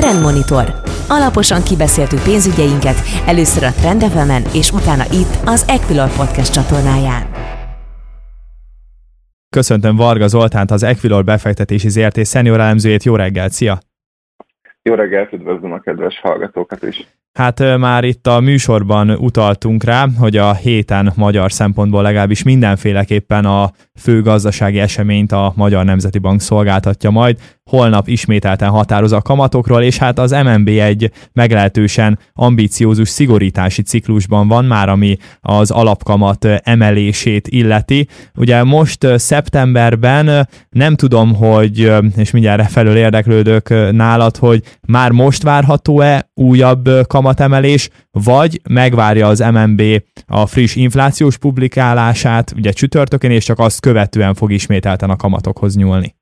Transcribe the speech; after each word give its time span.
Trendmonitor. 0.00 0.66
Alaposan 1.08 1.62
kibeszéltük 1.62 2.22
pénzügyeinket, 2.22 2.98
először 3.26 3.62
a 3.62 3.72
Trend 3.72 4.02
és 4.54 4.70
utána 4.72 5.04
itt 5.04 5.34
az 5.44 5.68
Equilor 5.68 6.08
Podcast 6.16 6.52
csatornáján. 6.52 7.22
Köszöntöm 9.56 9.96
Varga 9.96 10.26
Zoltánt, 10.26 10.70
az 10.70 10.82
Equilor 10.82 11.24
befektetési 11.24 11.88
ZRT 11.88 12.24
szenior 12.24 12.60
elemzőjét. 12.60 13.04
Jó 13.04 13.16
reggelt, 13.16 13.52
szia! 13.52 13.78
Jó 14.82 14.94
reggelt, 14.94 15.32
üdvözlöm 15.32 15.72
a 15.72 15.78
kedves 15.78 16.20
hallgatókat 16.20 16.82
is! 16.82 17.06
Hát 17.32 17.78
már 17.78 18.04
itt 18.04 18.26
a 18.26 18.40
műsorban 18.40 19.10
utaltunk 19.10 19.84
rá, 19.84 20.06
hogy 20.18 20.36
a 20.36 20.54
héten 20.54 21.12
magyar 21.16 21.52
szempontból 21.52 22.02
legalábbis 22.02 22.42
mindenféleképpen 22.42 23.44
a 23.44 23.70
fő 23.98 24.22
gazdasági 24.22 24.78
eseményt 24.78 25.32
a 25.32 25.52
Magyar 25.56 25.84
Nemzeti 25.84 26.18
Bank 26.18 26.40
szolgáltatja 26.40 27.10
majd. 27.10 27.38
Holnap 27.70 28.08
ismételten 28.08 28.68
határoz 28.68 29.12
a 29.12 29.20
kamatokról, 29.20 29.82
és 29.82 29.98
hát 29.98 30.18
az 30.18 30.30
MNB 30.30 30.68
egy 30.68 31.10
meglehetősen 31.32 32.18
ambiciózus 32.32 33.08
szigorítási 33.08 33.82
ciklusban 33.82 34.48
van 34.48 34.64
már, 34.64 34.88
ami 34.88 35.16
az 35.40 35.70
alapkamat 35.70 36.44
emelését 36.44 37.48
illeti. 37.48 38.08
Ugye 38.34 38.62
most 38.64 39.06
szeptemberben 39.18 40.48
nem 40.70 40.96
tudom, 40.96 41.34
hogy, 41.34 41.92
és 42.16 42.30
mindjárt 42.30 42.70
felől 42.70 42.96
érdeklődök 42.96 43.68
nálad, 43.92 44.36
hogy 44.36 44.62
már 44.86 45.10
most 45.10 45.42
várható-e 45.42 46.30
újabb 46.34 46.88
kamatemelés, 47.06 47.88
vagy 48.10 48.60
megvárja 48.70 49.26
az 49.26 49.38
MNB 49.38 49.82
a 50.26 50.46
friss 50.46 50.76
inflációs 50.76 51.38
publikálását, 51.38 52.52
ugye 52.56 52.70
csütörtökön, 52.70 53.30
és 53.30 53.44
csak 53.44 53.58
azt 53.58 53.80
követően 53.80 54.34
fog 54.34 54.52
ismételten 54.52 55.10
a 55.10 55.16
kamatokhoz 55.16 55.76
nyúlni. 55.76 56.18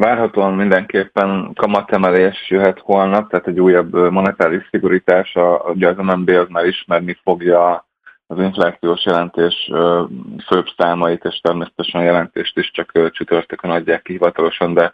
Várhatóan 0.00 0.54
mindenképpen 0.54 1.52
kamatemelés 1.54 2.50
jöhet 2.50 2.78
holnap, 2.78 3.30
tehát 3.30 3.46
egy 3.46 3.60
újabb 3.60 4.10
monetáris 4.10 4.68
szigorítás, 4.70 5.36
ugye 5.64 5.88
az 5.88 5.96
MNB 5.96 6.28
az 6.28 6.48
már 6.48 6.64
ismerni 6.64 7.18
fogja 7.22 7.86
az 8.26 8.38
inflációs 8.38 9.04
jelentés 9.04 9.70
főbb 10.46 10.66
számait, 10.76 11.24
és 11.24 11.40
természetesen 11.40 12.00
a 12.00 12.04
jelentést 12.04 12.58
is 12.58 12.70
csak 12.70 13.10
csütörtökön 13.10 13.70
adják 13.70 14.02
ki 14.02 14.12
hivatalosan, 14.12 14.74
de 14.74 14.92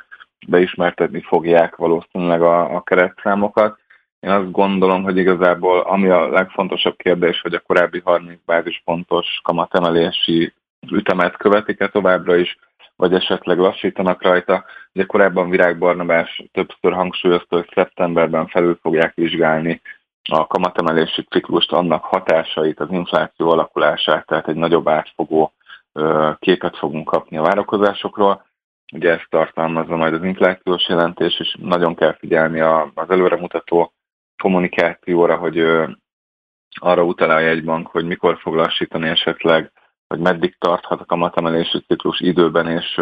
beismertetni 0.49 1.21
fogják 1.21 1.77
valószínűleg 1.77 2.43
a, 2.43 2.75
a 2.75 2.81
keretszámokat. 2.81 3.79
Én 4.21 4.31
azt 4.31 4.51
gondolom, 4.51 5.03
hogy 5.03 5.17
igazából 5.17 5.81
ami 5.81 6.09
a 6.09 6.29
legfontosabb 6.29 6.97
kérdés, 6.97 7.41
hogy 7.41 7.55
a 7.55 7.63
korábbi 7.67 8.01
30 8.05 8.39
bázispontos 8.47 9.41
kamatemelési 9.43 10.53
ütemet 10.91 11.37
követik-e 11.37 11.89
továbbra 11.89 12.37
is, 12.37 12.59
vagy 12.97 13.15
esetleg 13.15 13.59
lassítanak 13.59 14.23
rajta. 14.23 14.65
Ugye 14.95 15.05
korábban 15.05 15.51
Virág 15.51 15.79
Barnabás 15.79 16.43
többször 16.53 16.93
hangsúlyozta, 16.93 17.57
hogy 17.57 17.71
szeptemberben 17.75 18.47
felül 18.47 18.79
fogják 18.83 19.15
vizsgálni 19.15 19.81
a 20.29 20.47
kamatemelési 20.47 21.23
ciklust, 21.23 21.73
annak 21.73 22.05
hatásait, 22.05 22.81
az 22.81 22.91
infláció 22.91 23.51
alakulását, 23.51 24.27
tehát 24.27 24.49
egy 24.49 24.57
nagyobb 24.57 24.89
átfogó 24.89 25.53
képet 26.39 26.77
fogunk 26.77 27.09
kapni 27.09 27.37
a 27.37 27.43
várakozásokról. 27.43 28.45
Ugye 28.93 29.11
ezt 29.11 29.27
tartalmazza 29.31 29.97
majd 29.97 30.15
az 30.15 30.25
inflációs 30.25 30.89
jelentés, 30.89 31.41
és 31.41 31.57
nagyon 31.61 31.95
kell 31.95 32.17
figyelni 32.17 32.61
az 32.61 33.11
előremutató 33.11 33.93
kommunikációra, 34.43 35.37
hogy 35.37 35.59
arra 36.69 37.05
utal 37.05 37.31
a 37.31 37.39
jegybank, 37.39 37.87
hogy 37.87 38.05
mikor 38.05 38.39
fog 38.39 38.55
lassítani 38.55 39.09
esetleg, 39.09 39.73
hogy 40.09 40.19
meddig 40.19 40.57
tarthat 40.59 41.01
a 41.01 41.05
kamatemelési 41.05 41.85
ciklus 41.87 42.21
időben 42.21 42.69
és 42.69 43.01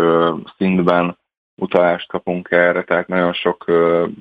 szintben, 0.56 1.16
utalást 1.56 2.08
kapunk 2.08 2.50
erre, 2.50 2.84
tehát 2.84 3.08
nagyon 3.08 3.32
sok 3.32 3.64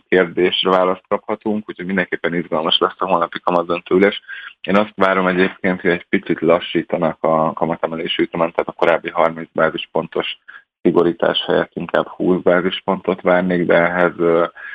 kérdésre 0.08 0.70
választ 0.70 1.08
kaphatunk, 1.08 1.70
úgyhogy 1.70 1.86
mindenképpen 1.86 2.34
izgalmas 2.34 2.78
lesz 2.78 2.96
a 2.98 3.06
holnapi 3.06 3.40
kamatdöntőülés. 3.40 4.22
Én 4.62 4.78
azt 4.78 4.94
várom 4.96 5.28
egyébként, 5.28 5.82
hogy 5.82 5.92
egy 5.92 6.06
picit 6.10 6.42
lassítanak 6.42 7.18
a 7.20 7.54
kamatemelési 7.54 8.22
ütemen, 8.22 8.52
tehát 8.52 8.70
a 8.70 8.72
korábbi 8.78 9.10
30 9.10 9.50
bázispontos 9.54 10.38
szigorítás 10.82 11.44
helyett 11.46 11.72
inkább 11.74 12.08
20 12.08 12.42
bázispontot 12.42 13.22
várnék, 13.22 13.66
de 13.66 13.76
ehhez 13.76 14.14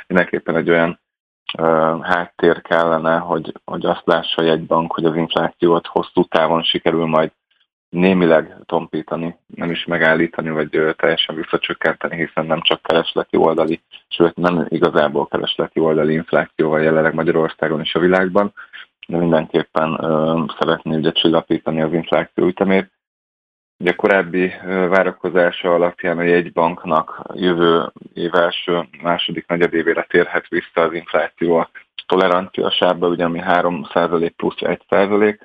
mindenképpen 0.06 0.56
egy 0.56 0.70
olyan 0.70 1.00
háttér 2.02 2.62
kellene, 2.62 3.18
hogy, 3.18 3.52
hogy 3.64 3.86
azt 3.86 4.02
lássa 4.04 4.42
egy 4.42 4.66
bank, 4.66 4.92
hogy 4.92 5.04
az 5.04 5.16
inflációt 5.16 5.86
hosszú 5.86 6.24
távon 6.24 6.62
sikerül 6.62 7.06
majd 7.06 7.32
némileg 7.88 8.56
tompítani, 8.66 9.36
nem 9.46 9.70
is 9.70 9.84
megállítani, 9.84 10.50
vagy 10.50 10.94
teljesen 10.96 11.34
visszacsökkenteni, 11.34 12.16
hiszen 12.16 12.46
nem 12.46 12.60
csak 12.60 12.82
keresleti 12.82 13.36
oldali, 13.36 13.80
sőt 14.08 14.36
nem 14.36 14.66
igazából 14.68 15.26
keresleti 15.26 15.80
oldali 15.80 16.12
inflációval 16.12 16.82
jelenleg 16.82 17.14
Magyarországon 17.14 17.80
és 17.80 17.94
a 17.94 18.00
világban, 18.00 18.52
de 19.08 19.16
mindenképpen 19.16 20.04
ö, 20.04 20.42
szeretné 20.58 20.96
ugye 20.96 21.12
csillapítani 21.12 21.80
az 21.82 21.92
infláció 21.92 22.46
ütemét. 22.46 22.90
Ugye 23.80 23.92
korábbi 23.92 24.52
várakozása 24.64 25.74
alapján 25.74 26.18
a 26.18 26.22
jegybanknak 26.22 27.22
jövő 27.34 27.92
év 28.14 28.34
első, 28.34 28.88
második 29.02 29.46
negyedévére 29.46 30.06
térhet 30.08 30.48
vissza 30.48 30.80
az 30.80 30.92
infláció 30.92 31.56
a 31.56 31.70
tolerancia 32.06 32.70
sávba, 32.70 33.08
ugye 33.08 33.24
ami 33.24 33.40
3% 33.44 34.32
plusz 34.36 34.56
1%, 34.58 35.38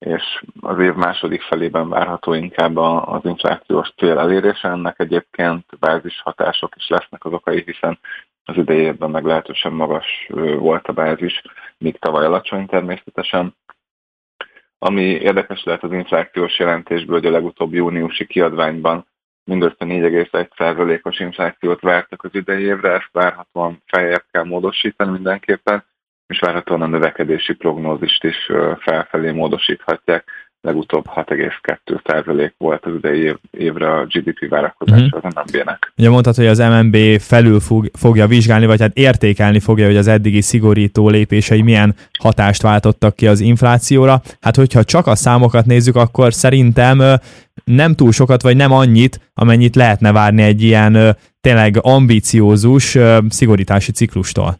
és 0.00 0.42
az 0.60 0.78
év 0.78 0.94
második 0.94 1.42
felében 1.42 1.88
várható 1.88 2.32
inkább 2.32 2.76
az 2.76 3.24
inflációs 3.24 3.92
cél 3.96 4.18
elérése. 4.18 4.68
Ennek 4.68 4.98
egyébként 4.98 5.64
bázis 5.78 6.20
hatások 6.20 6.76
is 6.76 6.88
lesznek 6.88 7.24
az 7.24 7.32
okai, 7.32 7.62
hiszen 7.66 7.98
az 8.44 8.56
idejében 8.56 9.10
meglehetősen 9.10 9.72
magas 9.72 10.26
volt 10.58 10.88
a 10.88 10.92
bázis, 10.92 11.42
míg 11.78 11.98
tavaly 11.98 12.24
alacsony 12.24 12.66
természetesen. 12.66 13.56
Ami 14.78 15.02
érdekes 15.02 15.62
lehet 15.64 15.82
az 15.82 15.92
inflációs 15.92 16.58
jelentésből, 16.58 17.16
hogy 17.16 17.26
a 17.26 17.30
legutóbbi 17.30 17.76
júniusi 17.76 18.26
kiadványban 18.26 19.06
mindössze 19.44 19.84
4,1%-os 19.84 21.18
inflációt 21.18 21.80
vártak 21.80 22.22
az 22.24 22.34
idei 22.34 22.62
évre, 22.62 22.92
ezt 22.92 23.08
várhatóan 23.12 23.82
feljebb 23.86 24.24
kell 24.30 24.44
módosítani 24.44 25.10
mindenképpen, 25.10 25.84
és 26.30 26.38
várhatóan 26.38 26.82
a 26.82 26.86
növekedési 26.86 27.52
prognózist 27.52 28.24
is 28.24 28.36
felfelé 28.78 29.30
módosíthatják. 29.30 30.24
Legutóbb 30.62 31.04
6,2% 31.14 32.52
volt 32.58 32.84
az 32.84 32.94
idei 32.94 33.34
évre 33.50 33.92
a 33.92 34.04
GDP 34.04 34.48
várakozás 34.48 35.00
uh-huh. 35.00 35.24
az 35.24 35.34
MNB-nek. 35.34 35.92
Ugye 35.96 36.10
mondtad, 36.10 36.34
hogy 36.34 36.46
az 36.46 36.58
MNB 36.58 36.96
felül 37.20 37.60
fog, 37.60 37.90
fogja 37.92 38.26
vizsgálni, 38.26 38.66
vagy 38.66 38.80
hát 38.80 38.96
értékelni 38.96 39.60
fogja, 39.60 39.86
hogy 39.86 39.96
az 39.96 40.06
eddigi 40.06 40.40
szigorító 40.40 41.08
lépései 41.08 41.62
milyen 41.62 41.94
hatást 42.18 42.62
váltottak 42.62 43.16
ki 43.16 43.26
az 43.26 43.40
inflációra. 43.40 44.20
Hát 44.40 44.56
hogyha 44.56 44.84
csak 44.84 45.06
a 45.06 45.14
számokat 45.14 45.66
nézzük, 45.66 45.96
akkor 45.96 46.32
szerintem 46.32 46.98
nem 47.64 47.94
túl 47.94 48.12
sokat, 48.12 48.42
vagy 48.42 48.56
nem 48.56 48.72
annyit, 48.72 49.30
amennyit 49.34 49.76
lehetne 49.76 50.12
várni 50.12 50.42
egy 50.42 50.62
ilyen 50.62 51.16
tényleg 51.40 51.76
ambiciózus 51.80 52.98
szigorítási 53.28 53.92
ciklustól. 53.92 54.58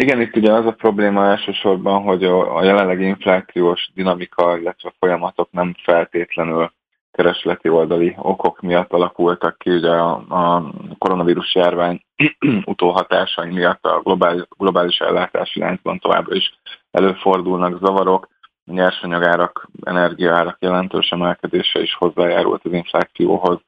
Igen, 0.00 0.20
itt 0.20 0.36
ugye 0.36 0.52
az 0.52 0.66
a 0.66 0.72
probléma 0.72 1.26
elsősorban, 1.26 2.02
hogy 2.02 2.24
a 2.24 2.62
jelenlegi 2.62 3.04
inflációs 3.04 3.90
dinamika, 3.94 4.58
illetve 4.58 4.92
folyamatok 4.98 5.52
nem 5.52 5.74
feltétlenül 5.82 6.72
keresleti 7.10 7.68
oldali 7.68 8.14
okok 8.18 8.60
miatt 8.60 8.92
alakultak 8.92 9.58
ki, 9.58 9.70
ugye 9.70 9.90
a, 9.90 10.12
a 10.28 10.72
koronavírus 10.98 11.54
járvány 11.54 12.02
utóhatásai 12.64 13.50
miatt 13.50 13.84
a 13.84 14.00
globális, 14.00 14.42
globális 14.58 14.98
ellátási 14.98 15.60
láncban 15.60 15.98
továbbra 15.98 16.34
is 16.34 16.58
előfordulnak 16.90 17.78
zavarok, 17.78 18.28
a 18.66 18.72
nyersanyagárak, 18.72 19.68
energiaárak 19.84 20.56
jelentős 20.60 21.10
emelkedése 21.10 21.82
is 21.82 21.94
hozzájárult 21.94 22.64
az 22.64 22.72
inflációhoz, 22.72 23.60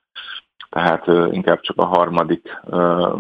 tehát 0.71 1.07
inkább 1.33 1.61
csak 1.61 1.77
a 1.79 1.87
harmadik 1.87 2.61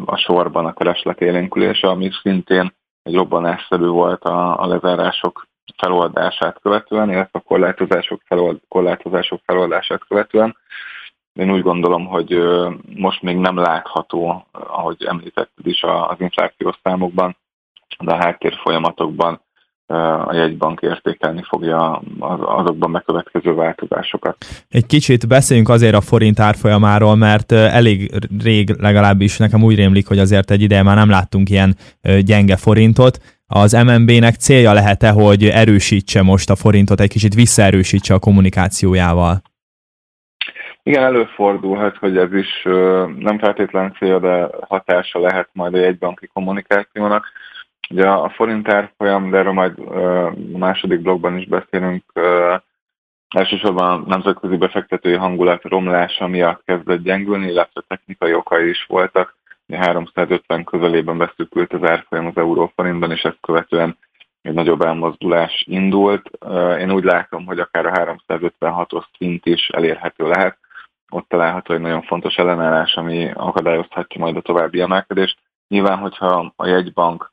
a 0.05 0.16
sorban 0.16 0.66
a 0.66 0.72
kereslet 0.72 1.20
élénkülése, 1.20 1.88
ami 1.88 2.10
szintén 2.22 2.76
egy 3.08 3.14
robbanásszerű 3.14 3.87
volt 3.87 4.25
a, 4.25 4.60
a 4.60 4.66
lezárások 4.66 5.46
feloldását 5.76 6.58
követően, 6.62 7.10
illetve 7.10 7.38
a 7.38 7.49
korlátozások, 7.49 8.20
felold, 8.25 8.60
korlátozások 8.69 9.40
feloldását 9.44 10.05
követően. 10.08 10.56
Én 11.32 11.50
úgy 11.50 11.62
gondolom, 11.62 12.06
hogy 12.06 12.43
most 12.94 13.22
még 13.22 13.37
nem 13.37 13.56
látható, 13.56 14.46
ahogy 14.52 15.05
említetted 15.05 15.66
is 15.66 15.82
az 15.82 16.16
inflációs 16.20 16.76
számokban, 16.82 17.37
de 17.99 18.12
a 18.12 18.25
háttér 18.25 18.58
folyamatokban 18.62 19.40
a 20.26 20.35
jegybank 20.35 20.81
értékelni 20.81 21.43
fogja 21.49 22.02
azokban 22.40 22.93
bekövetkező 22.93 23.55
változásokat. 23.55 24.37
Egy 24.69 24.87
kicsit 24.87 25.29
beszéljünk 25.29 25.69
azért 25.69 25.94
a 25.94 26.00
forint 26.00 26.40
árfolyamáról, 26.40 27.17
mert 27.17 27.52
elég 27.52 28.12
rég 28.43 28.70
legalábbis 28.81 29.37
nekem 29.37 29.62
úgy 29.62 29.76
rémlik, 29.76 30.08
hogy 30.08 30.19
azért 30.19 30.50
egy 30.50 30.62
ideje 30.62 30.82
már 30.82 30.96
nem 30.96 31.11
láttunk 31.11 31.50
ilyen 31.50 31.76
gyenge 32.20 32.56
forintot. 32.56 33.19
Az 33.46 33.73
MNB-nek 33.73 34.35
célja 34.35 34.73
lehet-e, 34.73 35.11
hogy 35.11 35.44
erősítse 35.44 36.23
most 36.23 36.50
a 36.50 36.56
forintot, 36.56 37.00
egy 37.00 37.11
kicsit 37.11 37.34
visszaerősítse 37.34 38.14
a 38.14 38.19
kommunikációjával? 38.19 39.43
Igen, 40.82 41.02
előfordulhat, 41.02 41.96
hogy 41.96 42.17
ez 42.17 42.32
is 42.32 42.62
nem 43.19 43.38
feltétlen 43.38 43.94
célja, 43.99 44.19
de 44.19 44.49
hatása 44.69 45.20
lehet 45.20 45.49
majd 45.52 45.75
a 45.75 45.79
jegybanki 45.79 46.26
kommunikációnak. 46.26 47.25
Ugye 47.90 48.08
a 48.08 48.29
forint 48.29 48.69
árfolyam, 48.69 49.31
de 49.31 49.38
erről 49.38 49.52
majd 49.52 49.79
a 49.79 50.58
második 50.58 51.00
blogban 51.00 51.38
is 51.38 51.46
beszélünk, 51.46 52.05
elsősorban 53.29 54.02
a 54.02 54.05
nemzetközi 54.06 54.56
befektetői 54.56 55.14
hangulat 55.14 55.62
romlása 55.62 56.26
miatt 56.26 56.62
kezdett 56.64 57.02
gyengülni, 57.02 57.46
illetve 57.46 57.82
technikai 57.88 58.35
okai 58.35 58.69
is 58.69 58.85
voltak. 58.88 59.37
350 59.76 60.64
közelében 60.64 61.19
beszűkült 61.19 61.73
az 61.73 61.88
árfolyam 61.88 62.26
az 62.26 62.37
euróforintban, 62.37 63.11
és 63.11 63.23
ezt 63.23 63.38
követően 63.40 63.99
egy 64.43 64.55
nagyobb 64.55 64.82
elmozdulás 64.82 65.64
indult. 65.67 66.31
Én 66.79 66.93
úgy 66.93 67.05
látom, 67.05 67.46
hogy 67.46 67.58
akár 67.58 67.87
a 67.87 67.91
356-os 67.91 69.05
szint 69.19 69.46
is 69.46 69.69
elérhető 69.69 70.29
lehet. 70.29 70.58
Ott 71.11 71.29
található 71.29 71.75
egy 71.75 71.81
nagyon 71.81 72.02
fontos 72.02 72.37
ellenállás, 72.37 72.94
ami 72.94 73.31
akadályozhatja 73.34 74.20
majd 74.20 74.37
a 74.37 74.41
további 74.41 74.81
emelkedést. 74.81 75.38
Nyilván, 75.69 75.99
hogyha 75.99 76.52
a 76.56 76.67
jegybank 76.67 77.32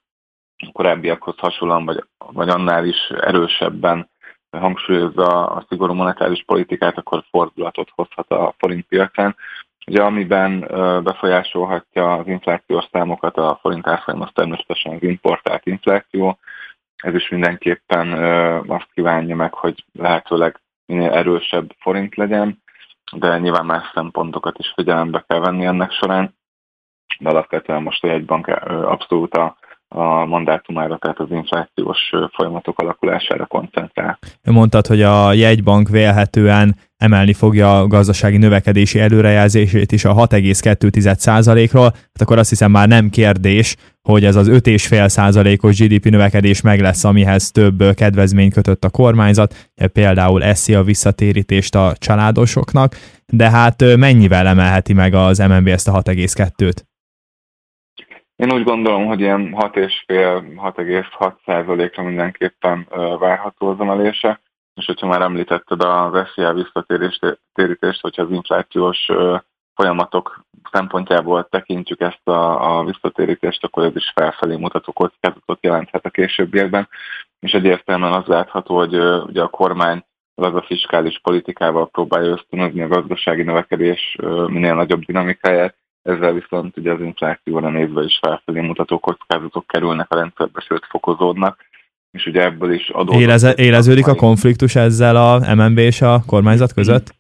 korábbiakhoz 0.72 1.38
hasonlóan, 1.38 1.86
vagy, 1.86 2.04
vagy 2.18 2.50
annál 2.50 2.86
is 2.86 3.10
erősebben 3.10 4.10
hangsúlyozza 4.50 5.46
a 5.46 5.66
szigorú 5.70 5.94
monetáris 5.94 6.44
politikát, 6.46 6.98
akkor 6.98 7.24
fordulatot 7.30 7.90
hozhat 7.96 8.32
a 8.32 8.54
forint 8.58 8.86
piacán. 8.88 9.36
Ugye 9.88 10.04
amiben 10.04 10.60
befolyásolhatja 11.04 12.14
az 12.14 12.28
inflációs 12.28 12.86
számokat 12.92 13.38
a 13.38 13.58
forint 13.62 13.88
árfolyam, 13.88 14.22
az 14.22 14.30
természetesen 14.34 14.94
az 14.94 15.04
importált 15.04 15.66
infláció. 15.66 16.40
Ez 16.96 17.14
is 17.14 17.30
mindenképpen 17.30 18.14
azt 18.68 18.90
kívánja 18.94 19.36
meg, 19.36 19.54
hogy 19.54 19.86
lehetőleg 19.94 20.60
minél 20.86 21.12
erősebb 21.12 21.76
forint 21.80 22.16
legyen, 22.16 22.64
de 23.12 23.38
nyilván 23.38 23.66
más 23.66 23.92
szempontokat 23.94 24.60
is 24.60 24.72
figyelembe 24.76 25.24
kell 25.28 25.40
venni 25.40 25.66
ennek 25.66 25.92
során. 25.92 26.36
De 27.20 27.30
alapvetően 27.30 27.82
most 27.82 28.04
a 28.04 28.08
jegybank 28.08 28.48
abszolút 28.68 29.34
a 29.34 29.58
a 29.96 30.26
mandátumára, 30.26 30.98
tehát 30.98 31.20
az 31.20 31.28
inflációs 31.30 32.00
folyamatok 32.34 32.80
alakulására 32.80 33.46
koncentrál. 33.46 34.20
Mondtad, 34.44 34.88
hogy 34.88 35.02
a 35.02 35.34
jegybank 35.34 35.90
vélhetően 35.90 36.76
emelni 36.98 37.34
fogja 37.34 37.80
a 37.80 37.88
gazdasági 37.88 38.38
növekedési 38.38 39.00
előrejelzését 39.00 39.92
is 39.92 40.06
a 40.06 40.14
6,2%-ról, 40.14 41.84
hát 41.84 42.22
akkor 42.22 42.38
azt 42.38 42.50
hiszem 42.50 42.72
már 42.72 42.88
nem 42.88 43.10
kérdés, 43.10 43.76
hogy 44.02 44.26
ez 44.26 44.36
az 44.36 44.48
5,5%-os 44.50 45.80
GDP 45.80 46.06
növekedés 46.10 46.62
meg 46.62 46.80
lesz, 46.80 47.04
amihez 47.04 47.52
több 47.52 47.84
kedvezmény 47.94 48.52
kötött 48.52 48.84
a 48.84 48.90
kormányzat, 48.90 49.72
például 49.94 50.44
eszi 50.44 50.74
a 50.74 50.84
visszatérítést 50.84 51.76
a 51.76 51.94
családosoknak, 51.98 52.96
de 53.26 53.50
hát 53.50 53.96
mennyivel 53.98 54.48
emelheti 54.48 54.94
meg 54.94 55.14
az 55.14 55.38
MNB 55.38 55.68
ezt 55.68 55.88
a 55.88 56.02
6,2-t? 56.02 56.82
Én 58.36 58.52
úgy 58.54 58.64
gondolom, 58.64 59.06
hogy 59.06 59.20
ilyen 59.20 59.56
6,5-6,6 59.58 61.34
százalékra 61.46 62.04
mindenképpen 62.04 62.88
várható 63.20 63.68
az 63.68 63.80
emelése, 63.80 64.42
és 64.74 64.86
hogyha 64.86 65.08
már 65.08 65.22
említetted 65.22 65.82
a 65.82 66.28
SZIA 66.34 66.54
visszatérítést, 66.54 68.02
hogyha 68.02 68.22
az 68.22 68.32
inflációs 68.32 69.10
folyamatok 69.76 70.46
szempontjából 70.72 71.48
tekintjük 71.50 72.02
ezt 72.02 72.28
a, 72.28 72.78
a 72.78 72.84
visszatérítést, 72.84 73.64
akkor 73.64 73.84
ez 73.84 73.96
is 73.96 74.12
felfelé 74.16 74.56
mutató 74.56 74.92
kockázatot 74.92 75.60
jelenthet 75.62 76.06
a 76.06 76.10
későbbiekben, 76.10 76.88
és 77.40 77.52
egyértelműen 77.52 78.14
az 78.14 78.26
látható, 78.26 78.76
hogy 78.76 78.96
ugye 79.00 79.42
a 79.42 79.48
kormány 79.48 80.06
az 80.36 80.56
a 80.56 80.62
fiskális 80.62 81.20
politikával 81.24 81.90
próbálja 81.90 82.32
ösztönözni 82.32 82.82
a 82.82 82.88
gazdasági 82.88 83.44
növekedés 83.44 84.16
minél 84.48 84.76
nagyobb 84.76 85.06
dinamikáját, 85.06 85.76
ezzel 86.06 86.34
viszont 86.34 86.78
ugye 86.78 86.92
az 86.92 87.02
inflációra 87.02 87.70
nézve 87.70 88.04
is 88.04 88.20
felfelé 88.22 88.60
mutató 88.60 89.00
kockázatok 89.00 89.68
kerülnek 89.68 90.12
a 90.12 90.16
rendszerbe, 90.16 90.64
sőt 90.68 90.86
fokozódnak, 90.86 91.66
és 92.12 92.26
ugye 92.26 92.44
ebből 92.44 92.74
is 92.74 92.90
adódott. 92.90 93.22
Éreze, 93.22 93.54
éreződik 93.56 94.08
a 94.08 94.16
konfliktus 94.16 94.76
ezzel 94.76 95.16
a 95.16 95.56
MNB 95.56 95.78
és 95.78 96.02
a 96.02 96.20
kormányzat 96.28 96.74
között? 96.74 97.16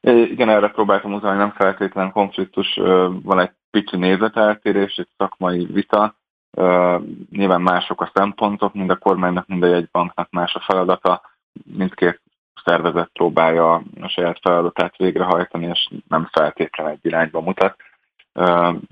Igen, 0.00 0.48
erre 0.48 0.68
próbáltam 0.68 1.12
utalni, 1.12 1.38
nem 1.38 1.50
feltétlen 1.50 2.12
konfliktus, 2.12 2.74
van 3.22 3.40
egy 3.40 3.50
pici 3.70 3.96
nézeteltérés, 3.96 4.96
egy 4.96 5.08
szakmai 5.16 5.66
vita, 5.72 6.16
nyilván 7.30 7.60
mások 7.60 8.00
a 8.00 8.10
szempontok, 8.14 8.74
mind 8.74 8.90
a 8.90 8.96
kormánynak, 8.96 9.46
mind 9.46 9.62
a 9.62 9.66
jegybanknak 9.66 10.30
más 10.30 10.54
a 10.54 10.60
feladata, 10.60 11.22
mindkét 11.76 12.20
szervezet 12.64 13.10
próbálja 13.12 13.72
a 14.00 14.08
saját 14.08 14.38
feladatát 14.42 14.96
végrehajtani, 14.96 15.66
és 15.66 15.88
nem 16.08 16.28
feltétlenül 16.32 16.92
egy 16.92 16.98
irányba 17.02 17.40
mutat. 17.40 17.76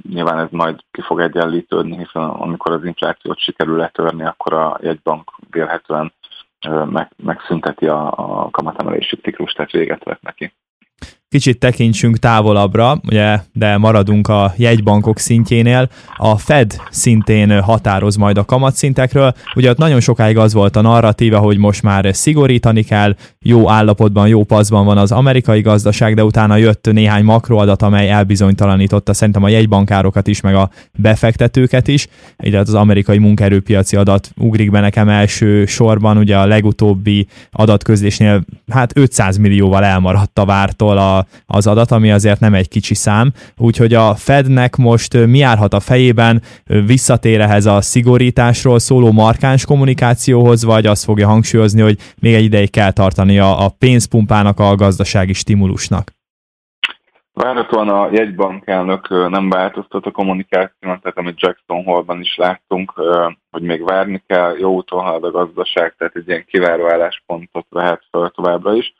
Nyilván 0.08 0.38
ez 0.38 0.50
majd 0.50 0.80
ki 0.90 1.00
fog 1.00 1.20
egyenlítődni, 1.20 1.96
hiszen 1.96 2.22
amikor 2.22 2.72
az 2.72 2.84
inflációt 2.84 3.38
sikerül 3.38 3.76
letörni, 3.76 4.24
akkor 4.24 4.52
a 4.52 4.78
jegybank 4.80 5.30
vélhetően 5.50 6.12
uh, 6.69 6.86
meg, 6.86 7.10
megszünteti 7.16 7.86
a, 7.86 8.12
a 8.16 8.50
kamatemelési 8.50 9.16
ciklus, 9.16 9.52
tehát 9.52 9.70
véget 9.70 10.04
vet 10.04 10.22
neki. 10.22 10.52
Kicsit 11.32 11.58
tekintsünk 11.58 12.19
távolabbra, 12.19 13.00
ugye, 13.06 13.38
de 13.52 13.76
maradunk 13.76 14.29
a 14.29 14.55
jegybankok 14.56 15.19
szintjénél. 15.19 15.88
A 16.17 16.37
Fed 16.37 16.81
szintén 16.90 17.61
határoz 17.61 18.17
majd 18.17 18.38
a 18.38 18.44
kamatszintekről. 18.44 19.34
Ugye 19.55 19.70
ott 19.70 19.76
nagyon 19.76 20.00
sokáig 20.00 20.38
az 20.38 20.52
volt 20.52 20.76
a 20.76 20.81
narratíva, 20.81 21.38
hogy 21.38 21.58
most 21.58 21.82
már 21.82 22.14
szigorítani 22.14 22.82
kell, 22.82 23.17
jó 23.43 23.70
állapotban, 23.70 24.29
jó 24.29 24.44
paszban 24.44 24.84
van 24.84 24.99
az 24.99 25.12
amerikai 25.12 25.61
gazdaság, 25.61 26.14
de 26.14 26.25
utána 26.25 26.56
jött 26.56 26.93
néhány 26.93 27.25
makroadat, 27.25 27.82
amely 27.82 28.11
elbizonytalanította 28.11 29.12
szerintem 29.12 29.43
a 29.43 29.49
jegybankárokat 29.49 30.26
is, 30.26 30.40
meg 30.40 30.55
a 30.55 30.70
befektetőket 30.99 31.88
is. 31.88 32.06
Ugye 32.38 32.58
az 32.58 32.75
amerikai 32.75 33.19
munkaerőpiaci 33.19 33.96
adat 33.96 34.31
ugrik 34.37 34.70
be 34.70 34.81
nekem 34.81 35.08
első 35.08 35.67
sorban, 35.67 36.17
ugye 36.17 36.37
a 36.37 36.46
legutóbbi 36.46 37.26
adatközlésnél 37.50 38.44
hát 38.70 38.96
500 38.96 39.37
millióval 39.37 39.85
elmaradt 39.85 40.38
a 40.38 40.44
vártól 40.44 40.99
a 40.99 41.21
az 41.46 41.66
adat, 41.66 41.90
ami 41.90 42.10
azért 42.10 42.40
nem 42.40 42.54
egy 42.54 42.69
kicsi 42.69 42.94
szám. 42.94 43.32
Úgyhogy 43.56 43.94
a 43.94 44.14
Fednek 44.14 44.76
most 44.76 45.26
mi 45.26 45.38
járhat 45.38 45.74
a 45.74 45.80
fejében, 45.80 46.42
visszatér 46.86 47.40
ehhez 47.40 47.66
a 47.66 47.80
szigorításról 47.80 48.78
szóló 48.78 49.12
markáns 49.12 49.64
kommunikációhoz, 49.64 50.64
vagy 50.64 50.86
azt 50.86 51.04
fogja 51.04 51.26
hangsúlyozni, 51.26 51.80
hogy 51.80 51.98
még 52.20 52.34
egy 52.34 52.44
ideig 52.44 52.70
kell 52.70 52.90
tartani 52.90 53.38
a, 53.38 53.64
a 53.64 53.69
pénzpumpának, 53.78 54.60
a 54.60 54.74
gazdasági 54.74 55.32
stimulusnak? 55.32 56.12
Várhatóan 57.34 57.88
a 57.88 58.08
jegybank 58.12 58.66
elnök 58.66 59.08
nem 59.08 59.48
változtat 59.48 60.06
a 60.06 60.10
kommunikáción, 60.10 61.00
tehát 61.00 61.18
amit 61.18 61.40
Jackson 61.40 61.85
Hole-ban 61.85 62.20
is 62.20 62.37
láttunk, 62.37 62.92
hogy 63.50 63.62
még 63.62 63.85
várni 63.85 64.23
kell, 64.26 64.56
jó 64.58 64.75
úton 64.75 65.02
halad 65.02 65.25
a 65.25 65.30
gazdaság, 65.30 65.94
tehát 65.99 66.16
egy 66.16 66.28
ilyen 66.28 66.44
kiváló 66.44 66.90
álláspontot 66.90 67.66
vehet 67.68 68.02
fel 68.11 68.32
továbbra 68.35 68.75
is. 68.75 68.94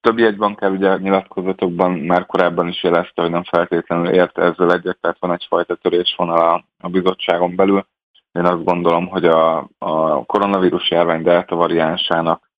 Több 0.00 0.18
jegybankár 0.18 0.70
ugye 0.70 0.96
nyilatkozatokban 0.96 1.92
már 1.92 2.26
korábban 2.26 2.68
is 2.68 2.82
jelezte, 2.82 3.22
hogy 3.22 3.30
nem 3.30 3.44
feltétlenül 3.44 4.08
ért 4.08 4.38
ezzel 4.38 4.72
egyet, 4.72 4.98
tehát 5.00 5.18
van 5.18 5.32
egyfajta 5.32 5.74
törésvonal 5.74 6.64
a, 6.78 6.88
bizottságon 6.88 7.56
belül. 7.56 7.86
Én 8.32 8.44
azt 8.44 8.64
gondolom, 8.64 9.06
hogy 9.06 9.24
a, 9.24 9.68
a 9.78 10.24
koronavírus 10.24 10.90
járvány 10.90 11.22
delta 11.22 11.56
variánsának 11.56 12.50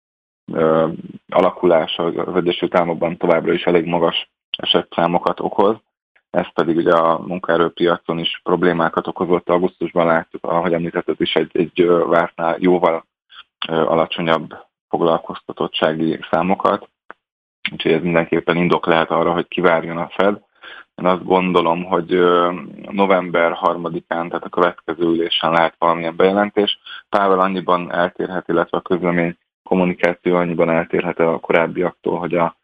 ö, 0.53 0.89
alakulása 1.29 2.05
az 2.05 2.37
Egyesült 2.37 2.75
Államokban 2.75 3.17
továbbra 3.17 3.53
is 3.53 3.63
elég 3.63 3.85
magas 3.85 4.31
esetszámokat 4.57 5.41
okoz. 5.41 5.77
Ez 6.31 6.53
pedig 6.53 6.77
ugye 6.77 6.93
a 6.93 7.19
munkaerőpiacon 7.19 8.19
is 8.19 8.41
problémákat 8.43 9.07
okozott. 9.07 9.49
Augusztusban 9.49 10.07
láttuk, 10.07 10.45
ahogy 10.45 10.73
említetted 10.73 11.21
is, 11.21 11.35
egy, 11.35 11.51
egy 11.53 11.87
vártnál 11.87 12.57
jóval 12.59 13.05
alacsonyabb 13.67 14.66
foglalkoztatottsági 14.89 16.19
számokat, 16.31 16.89
úgyhogy 17.73 17.93
ez 17.93 18.03
mindenképpen 18.03 18.57
indok 18.57 18.87
lehet 18.87 19.11
arra, 19.11 19.33
hogy 19.33 19.49
kivárjon 19.49 19.97
a 19.97 20.09
Fed. 20.09 20.45
Én 20.95 21.07
azt 21.07 21.25
gondolom, 21.25 21.85
hogy 21.85 22.09
november 22.91 23.59
3-án, 23.63 24.03
tehát 24.07 24.45
a 24.45 24.49
következő 24.49 25.05
ülésen 25.05 25.51
lehet 25.51 25.75
valamilyen 25.79 26.17
bejelentés. 26.17 26.79
Pável 27.09 27.41
annyiban 27.41 27.93
eltérhet, 27.93 28.49
illetve 28.49 28.79
a 28.79 28.81
közlemény 28.81 29.37
kommunikáció 29.63 30.37
annyiban 30.37 30.71
eltérhet 30.71 31.19
a 31.19 31.39
korábbiaktól, 31.39 32.19
hogy 32.19 32.35
a, 32.35 32.57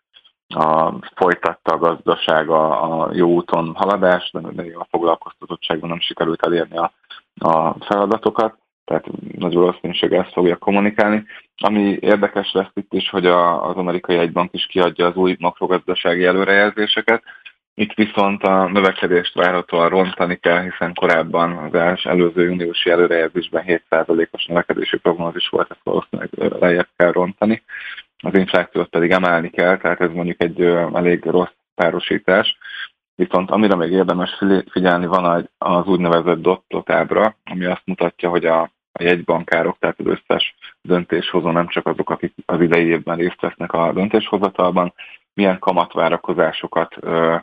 a 0.54 0.94
folytatta 1.14 1.72
a 1.72 1.78
gazdaság 1.78 2.48
a, 2.48 3.02
a 3.02 3.10
jó 3.12 3.28
úton 3.28 3.74
haladást, 3.74 4.54
de 4.54 4.62
a 4.78 4.86
foglalkoztatottságban 4.90 5.88
nem 5.88 6.00
sikerült 6.00 6.46
elérni 6.46 6.76
a, 6.76 6.92
a 7.34 7.74
feladatokat 7.84 8.61
tehát 8.84 9.04
nagy 9.38 9.54
valószínűség 9.54 10.12
ezt 10.12 10.32
fogja 10.32 10.56
kommunikálni. 10.56 11.24
Ami 11.56 11.98
érdekes 12.00 12.52
lesz 12.52 12.70
itt 12.74 12.92
is, 12.92 13.10
hogy 13.10 13.26
a, 13.26 13.68
az 13.68 13.76
amerikai 13.76 14.16
egybank 14.16 14.52
is 14.52 14.66
kiadja 14.66 15.06
az 15.06 15.16
új 15.16 15.36
makrogazdasági 15.38 16.24
előrejelzéseket. 16.24 17.22
Itt 17.74 17.94
viszont 17.94 18.42
a 18.42 18.68
növekedést 18.68 19.34
várhatóan 19.34 19.88
rontani 19.88 20.36
kell, 20.36 20.62
hiszen 20.62 20.94
korábban 20.94 21.56
az 21.56 21.74
els, 21.74 22.04
előző 22.04 22.44
júniusi 22.44 22.90
előrejelzésben 22.90 23.64
7%-os 23.66 24.46
növekedési 24.46 24.98
prognózis 24.98 25.48
volt, 25.48 25.70
ezt 25.70 25.80
valószínűleg 25.82 26.60
lejjebb 26.60 26.88
kell 26.96 27.12
rontani. 27.12 27.62
az 28.22 28.34
inflációt 28.34 28.88
pedig 28.88 29.10
emelni 29.10 29.50
kell, 29.50 29.76
tehát 29.76 30.00
ez 30.00 30.10
mondjuk 30.12 30.42
egy 30.42 30.60
elég 30.92 31.24
rossz 31.24 31.54
párosítás. 31.74 32.58
Viszont 33.22 33.50
amire 33.50 33.74
még 33.74 33.90
érdemes 33.90 34.42
figyelni, 34.70 35.06
van 35.06 35.50
az 35.58 35.86
úgynevezett 35.86 36.42
dot 36.68 36.90
ábra, 36.90 37.36
ami 37.44 37.64
azt 37.64 37.82
mutatja, 37.84 38.28
hogy 38.28 38.44
a, 38.44 38.60
a 38.92 39.02
jegybankárok, 39.02 39.78
tehát 39.78 39.98
az 39.98 40.06
összes 40.06 40.54
döntéshozó, 40.80 41.50
nem 41.50 41.68
csak 41.68 41.86
azok, 41.86 42.10
akik 42.10 42.34
az 42.46 42.60
idei 42.60 42.86
évben 42.86 43.16
részt 43.16 43.40
vesznek 43.40 43.72
a 43.72 43.92
döntéshozatalban, 43.92 44.94
milyen 45.34 45.58
kamatvárakozásokat 45.58 46.94
ö, 47.00 47.36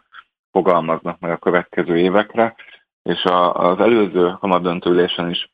fogalmaznak 0.51 1.19
meg 1.19 1.31
a 1.31 1.37
következő 1.37 1.97
évekre, 1.97 2.55
és 3.03 3.23
a, 3.23 3.53
az 3.53 3.79
előző 3.79 4.35
kamatdöntőülésen 4.39 5.29
is 5.29 5.51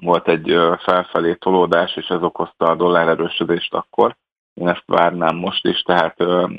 volt 0.00 0.28
egy 0.28 0.58
felfelé 0.78 1.34
tolódás, 1.34 1.96
és 1.96 2.06
ez 2.06 2.22
okozta 2.22 2.64
a 2.66 2.74
dollár 2.74 3.08
erősödést 3.08 3.74
akkor. 3.74 4.16
Én 4.54 4.68
ezt 4.68 4.82
várnám 4.86 5.36
most 5.36 5.66
is, 5.66 5.82
tehát 5.82 6.16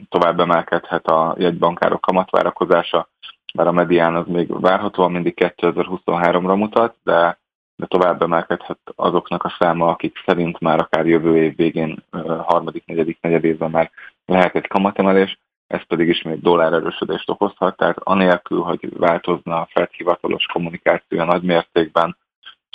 tovább 0.10 0.40
emelkedhet 0.40 1.06
a 1.06 1.36
jegybankárok 1.38 2.02
kamatvárakozása, 2.02 3.08
bár 3.54 3.68
a 3.68 3.72
medián 3.72 4.16
az 4.16 4.28
még 4.28 4.60
várhatóan 4.62 5.12
mindig 5.12 5.34
2023-ra 5.38 6.58
mutat, 6.58 6.96
de, 7.04 7.38
de 7.75 7.86
tovább 7.86 8.22
emelkedhet 8.22 8.80
azoknak 8.96 9.44
a 9.44 9.56
száma, 9.60 9.88
akik 9.88 10.22
szerint 10.25 10.60
már 10.60 10.80
akár 10.80 11.06
jövő 11.06 11.38
év 11.38 11.56
végén, 11.56 12.04
harmadik, 12.46 12.86
negyedik, 12.86 13.18
negyedévben 13.22 13.72
már 13.72 13.92
lehet 14.25 14.56
egy 14.56 14.68
kamatemelés, 14.68 15.40
ez 15.68 15.84
pedig 15.88 16.08
ismét 16.08 16.42
dollár 16.42 16.74
erősödést 16.74 17.30
okozhat, 17.30 17.78
tehát 17.78 17.98
anélkül, 17.98 18.62
hogy 18.62 18.98
változna 18.98 19.62
a 19.62 19.68
Fed 19.72 19.90
hivatalos 19.92 20.46
kommunikációja 20.46 21.25
nagy 21.25 21.44
mértékben, 21.44 22.18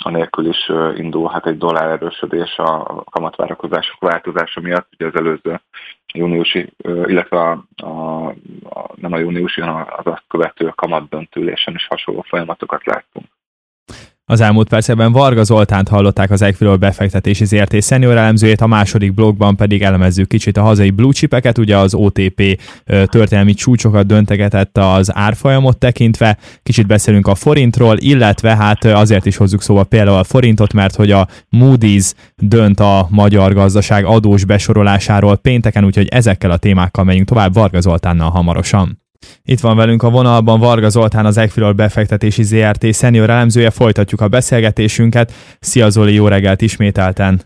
anélkül 0.03 0.47
is 0.47 0.71
indulhat 0.95 1.47
egy 1.47 1.57
dollár 1.57 1.89
erősödés 1.89 2.57
a 2.57 3.03
kamatvárakozások 3.03 3.99
változása 3.99 4.61
miatt, 4.61 4.87
ugye 4.93 5.05
az 5.05 5.15
előző 5.15 5.61
júniusi, 6.13 6.73
illetve 6.83 7.39
a, 7.39 7.65
a, 7.75 8.27
a, 8.69 8.91
nem 8.95 9.13
a 9.13 9.17
júniusi, 9.17 9.61
hanem 9.61 9.87
az 9.89 10.05
azt 10.05 10.23
követő 10.27 10.71
kamatdöntülésen 10.75 11.73
is 11.73 11.87
hasonló 11.87 12.21
folyamatokat 12.21 12.85
láttunk. 12.85 13.25
Az 14.25 14.41
elmúlt 14.41 14.69
percekben 14.69 15.11
Varga 15.11 15.43
Zoltánt 15.43 15.87
hallották 15.87 16.31
az 16.31 16.41
Equilor 16.41 16.79
befektetési 16.79 17.45
ZRT 17.45 17.81
szenior 17.81 18.17
elemzőjét, 18.17 18.61
a 18.61 18.67
második 18.67 19.13
blogban 19.13 19.55
pedig 19.55 19.81
elemezzük 19.81 20.27
kicsit 20.27 20.57
a 20.57 20.61
hazai 20.61 20.89
blue 20.89 21.11
chipeket, 21.11 21.57
ugye 21.57 21.77
az 21.77 21.93
OTP 21.93 22.61
történelmi 22.85 23.53
csúcsokat 23.53 24.05
döntegetett 24.05 24.77
az 24.77 25.15
árfolyamot 25.15 25.77
tekintve, 25.77 26.37
kicsit 26.63 26.87
beszélünk 26.87 27.27
a 27.27 27.35
forintról, 27.35 27.97
illetve 27.97 28.55
hát 28.55 28.85
azért 28.85 29.25
is 29.25 29.37
hozzuk 29.37 29.61
szóba 29.61 29.83
például 29.83 30.17
a 30.17 30.23
forintot, 30.23 30.73
mert 30.73 30.95
hogy 30.95 31.11
a 31.11 31.27
Moody's 31.57 32.11
dönt 32.35 32.79
a 32.79 33.07
magyar 33.09 33.53
gazdaság 33.53 34.05
adós 34.05 34.45
besorolásáról 34.45 35.37
pénteken, 35.37 35.85
úgyhogy 35.85 36.07
ezekkel 36.07 36.51
a 36.51 36.57
témákkal 36.57 37.03
megyünk 37.03 37.27
tovább 37.27 37.53
Varga 37.53 37.79
Zoltánnal 37.79 38.29
hamarosan. 38.29 39.00
Itt 39.43 39.59
van 39.59 39.75
velünk 39.75 40.03
a 40.03 40.09
vonalban 40.09 40.59
Varga 40.59 40.89
Zoltán, 40.89 41.25
az 41.25 41.37
Equilor 41.37 41.75
befektetési 41.75 42.43
ZRT 42.43 42.93
szenior 42.93 43.29
elemzője. 43.29 43.69
Folytatjuk 43.69 44.21
a 44.21 44.27
beszélgetésünket. 44.27 45.33
Szia 45.59 45.89
Zoli, 45.89 46.13
jó 46.13 46.27
reggelt 46.27 46.61
ismételten! 46.61 47.41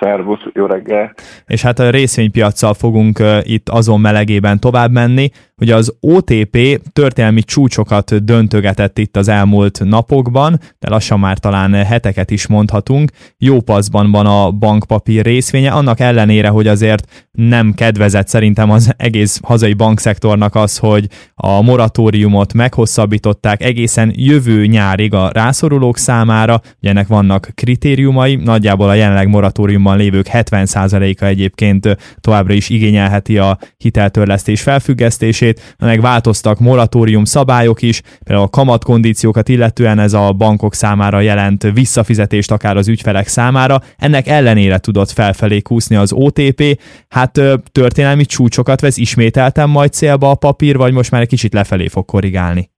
Szervusz, 0.00 0.40
jó 0.52 0.66
reggel! 0.66 1.14
És 1.46 1.62
hát 1.62 1.78
a 1.78 1.90
részvénypiacsal 1.90 2.74
fogunk 2.74 3.22
itt 3.42 3.68
azon 3.68 4.00
melegében 4.00 4.58
tovább 4.58 4.90
menni, 4.90 5.30
hogy 5.60 5.70
az 5.70 5.94
OTP 6.00 6.80
történelmi 6.92 7.42
csúcsokat 7.42 8.24
döntögetett 8.24 8.98
itt 8.98 9.16
az 9.16 9.28
elmúlt 9.28 9.80
napokban, 9.84 10.60
de 10.78 10.88
lassan 10.88 11.18
már 11.18 11.38
talán 11.38 11.72
heteket 11.72 12.30
is 12.30 12.46
mondhatunk. 12.46 13.10
Jó 13.38 13.60
paszban 13.60 14.10
van 14.10 14.26
a 14.26 14.50
bankpapír 14.50 15.24
részvénye, 15.24 15.70
annak 15.70 16.00
ellenére, 16.00 16.48
hogy 16.48 16.66
azért 16.66 17.28
nem 17.32 17.72
kedvezett 17.72 18.28
szerintem 18.28 18.70
az 18.70 18.92
egész 18.96 19.40
hazai 19.42 19.72
bankszektornak 19.72 20.54
az, 20.54 20.76
hogy 20.78 21.08
a 21.34 21.62
moratóriumot 21.62 22.52
meghosszabbították 22.52 23.62
egészen 23.62 24.12
jövő 24.16 24.66
nyárig 24.66 25.14
a 25.14 25.30
rászorulók 25.32 25.98
számára, 25.98 26.60
ugye 26.80 26.90
ennek 26.90 27.06
vannak 27.06 27.50
kritériumai, 27.54 28.34
nagyjából 28.34 28.88
a 28.88 28.94
jelenleg 28.94 29.28
moratóriumban 29.28 29.96
lévők 29.96 30.26
70%-a 30.32 31.24
egyébként 31.24 31.96
továbbra 32.20 32.52
is 32.52 32.68
igényelheti 32.68 33.38
a 33.38 33.58
hiteltörlesztés 33.76 34.62
felfüggesztését, 34.62 35.49
részét, 35.50 35.74
meg 35.78 36.00
változtak 36.00 36.58
moratórium 36.58 37.24
szabályok 37.24 37.82
is, 37.82 38.02
például 38.24 38.46
a 38.46 38.56
kamatkondíciókat 38.56 39.48
illetően 39.48 39.98
ez 39.98 40.12
a 40.12 40.32
bankok 40.32 40.74
számára 40.74 41.20
jelent 41.20 41.62
visszafizetést 41.62 42.50
akár 42.50 42.76
az 42.76 42.88
ügyfelek 42.88 43.26
számára, 43.26 43.78
ennek 43.98 44.26
ellenére 44.26 44.78
tudott 44.78 45.10
felfelé 45.10 45.60
kúszni 45.60 45.96
az 45.96 46.12
OTP, 46.12 46.80
hát 47.08 47.40
történelmi 47.72 48.24
csúcsokat 48.24 48.80
vesz 48.80 48.96
ismételten 48.96 49.68
majd 49.68 49.92
célba 49.92 50.30
a 50.30 50.34
papír, 50.34 50.76
vagy 50.76 50.92
most 50.92 51.10
már 51.10 51.20
egy 51.20 51.28
kicsit 51.28 51.52
lefelé 51.52 51.88
fog 51.88 52.04
korrigálni? 52.04 52.70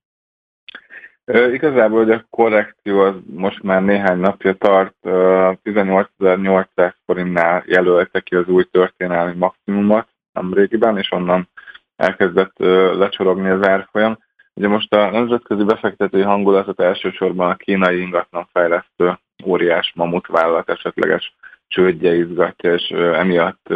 igazából, 1.53 2.03
hogy 2.03 2.11
a 2.11 2.25
korrekció 2.29 2.99
az 2.99 3.15
most 3.35 3.63
már 3.63 3.83
néhány 3.83 4.17
napja 4.17 4.53
tart, 4.53 4.95
18.800 5.03 6.93
forintnál 7.05 7.63
jelölte 7.65 8.19
ki 8.19 8.35
az 8.35 8.47
új 8.47 8.63
történelmi 8.71 9.33
maximumot 9.37 10.07
nemrégiben, 10.33 10.97
és 10.97 11.11
onnan 11.11 11.47
elkezdett 11.95 12.53
lecsorogni 12.97 13.49
az 13.49 13.67
árfolyam. 13.67 14.17
Ugye 14.53 14.67
most 14.67 14.93
a 14.93 15.09
nemzetközi 15.09 15.63
befektetői 15.63 16.21
hangulatot 16.21 16.79
elsősorban 16.79 17.49
a 17.49 17.55
kínai 17.55 17.99
ingatlanfejlesztő 17.99 19.19
óriás 19.45 19.91
mamut 19.95 20.27
vállalat 20.27 20.69
esetleges 20.69 21.35
csődje 21.67 22.15
izgatja, 22.15 22.73
és 22.73 22.89
emiatt 22.89 23.67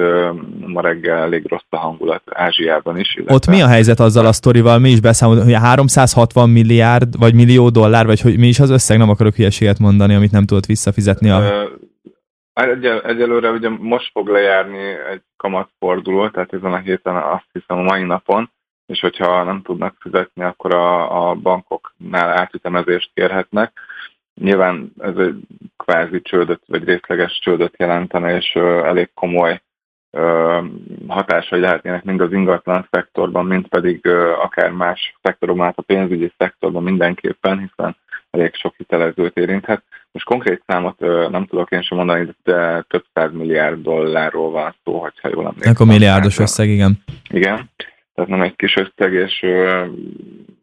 ma 0.65 0.81
reggel 0.81 1.17
elég 1.17 1.45
rossz 1.47 1.61
a 1.69 1.77
hangulat 1.77 2.21
Ázsiában 2.25 2.97
is. 2.99 3.15
Illetve... 3.15 3.33
Ott 3.33 3.47
mi 3.47 3.61
a 3.61 3.67
helyzet 3.67 3.99
azzal 3.99 4.25
a 4.25 4.31
sztorival? 4.31 4.79
Mi 4.79 4.89
is 4.89 4.99
beszámolunk, 4.99 5.45
hogy 5.45 5.53
360 5.53 6.49
milliárd, 6.49 7.17
vagy 7.19 7.33
millió 7.33 7.69
dollár, 7.69 8.05
vagy 8.05 8.21
hogy 8.21 8.37
mi 8.37 8.47
is 8.47 8.59
az 8.59 8.69
összeg? 8.69 8.97
Nem 8.97 9.09
akarok 9.09 9.35
hülyeséget 9.35 9.79
mondani, 9.79 10.13
amit 10.13 10.31
nem 10.31 10.45
tudott 10.45 10.65
visszafizetni 10.65 11.29
a... 11.29 11.41
Egyel, 12.65 13.01
egyelőre 13.01 13.49
ugye 13.51 13.69
most 13.69 14.11
fog 14.11 14.27
lejárni 14.27 14.79
egy 15.09 15.21
kamatforduló, 15.37 16.29
tehát 16.29 16.53
ezen 16.53 16.73
a 16.73 16.77
héten 16.77 17.15
azt 17.15 17.47
hiszem 17.51 17.77
a 17.77 17.81
mai 17.81 18.03
napon, 18.03 18.51
és 18.85 18.99
hogyha 18.99 19.43
nem 19.43 19.61
tudnak 19.61 19.95
fizetni, 19.99 20.43
akkor 20.43 20.73
a, 20.73 21.29
a 21.29 21.35
bankoknál 21.35 22.37
átütemezést 22.37 23.11
kérhetnek. 23.13 23.79
Nyilván 24.33 24.91
ez 24.99 25.15
egy 25.17 25.39
kvázi 25.77 26.21
csődöt, 26.21 26.61
vagy 26.67 26.83
részleges 26.83 27.39
csődöt 27.39 27.73
jelentene, 27.77 28.35
és 28.35 28.55
uh, 28.55 28.63
elég 28.63 29.09
komoly 29.13 29.61
uh, 30.11 30.65
hatásai 31.07 31.59
lehetnének 31.59 32.03
mind 32.03 32.21
az 32.21 32.31
ingatlan 32.31 32.87
szektorban, 32.91 33.45
mind 33.45 33.67
pedig 33.67 34.05
uh, 34.05 34.43
akár 34.43 34.71
más 34.71 35.17
szektorokban, 35.21 35.65
hát 35.65 35.77
a 35.77 35.81
pénzügyi 35.81 36.33
szektorban 36.37 36.83
mindenképpen, 36.83 37.59
hiszen 37.59 37.97
elég 38.37 38.55
sok 38.55 38.73
hitelezőt 38.77 39.37
érinthet. 39.37 39.83
Most 40.11 40.25
konkrét 40.25 40.63
számot 40.67 40.99
nem 41.29 41.45
tudok 41.45 41.71
én 41.71 41.81
sem 41.81 41.97
mondani, 41.97 42.29
de 42.43 42.81
több 42.81 43.05
száz 43.13 43.31
milliárd 43.31 43.81
dollárról 43.81 44.51
van 44.51 44.75
szó, 44.83 44.99
hogyha 44.99 45.29
jól 45.29 45.45
emlékszem. 45.45 45.71
Akkor 45.71 45.87
milliárdos 45.87 46.39
összeg, 46.39 46.69
igen. 46.69 47.03
Igen, 47.29 47.69
tehát 48.13 48.29
nem 48.29 48.41
egy 48.41 48.55
kis 48.55 48.75
összeg, 48.75 49.13
és 49.13 49.41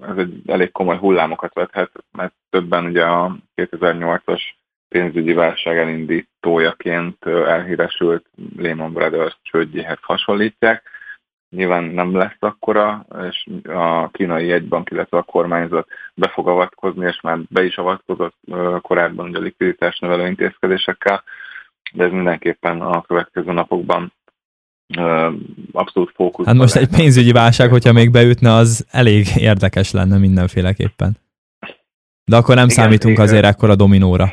ez 0.08 0.16
egy 0.16 0.42
elég 0.46 0.72
komoly 0.72 0.96
hullámokat 0.96 1.54
vethet, 1.54 1.90
mert 2.12 2.32
többen 2.50 2.84
ugye 2.84 3.02
a 3.02 3.36
2008-as 3.56 4.40
pénzügyi 4.88 5.32
válság 5.32 5.78
elindítójaként 5.78 7.26
elhíresült 7.26 8.26
Lehman 8.56 8.92
Brothers 8.92 9.38
csődjéhez 9.42 9.98
hasonlítják 10.00 10.82
nyilván 11.54 11.84
nem 11.84 12.16
lesz 12.16 12.36
akkora, 12.38 13.06
és 13.30 13.46
a 13.64 14.08
kínai 14.10 14.46
jegybank, 14.46 14.90
illetve 14.90 15.18
a 15.18 15.22
kormányzat 15.22 15.88
be 16.14 16.28
fog 16.28 16.48
avatkozni, 16.48 17.06
és 17.06 17.20
már 17.20 17.38
be 17.48 17.64
is 17.64 17.76
avatkozott 17.76 18.34
korábban 18.80 19.28
ugye 19.28 19.38
a 19.38 19.40
likviditás 19.40 19.98
növelő 19.98 20.26
intézkedésekkel, 20.26 21.22
de 21.92 22.04
ez 22.04 22.10
mindenképpen 22.10 22.80
a 22.80 23.02
következő 23.02 23.52
napokban 23.52 24.12
abszolút 25.72 26.12
fókusz. 26.14 26.46
Hát 26.46 26.54
most 26.54 26.76
egy 26.76 26.88
pénzügyi 26.88 27.32
válság, 27.32 27.70
hogyha 27.70 27.92
még 27.92 28.10
beütne, 28.10 28.52
az 28.52 28.86
elég 28.90 29.26
érdekes 29.36 29.90
lenne 29.90 30.18
mindenféleképpen. 30.18 31.16
De 32.24 32.36
akkor 32.36 32.54
nem 32.54 32.64
igen, 32.64 32.76
számítunk 32.76 33.14
igen. 33.14 33.26
azért 33.26 33.44
ekkora 33.44 33.74
dominóra 33.74 34.32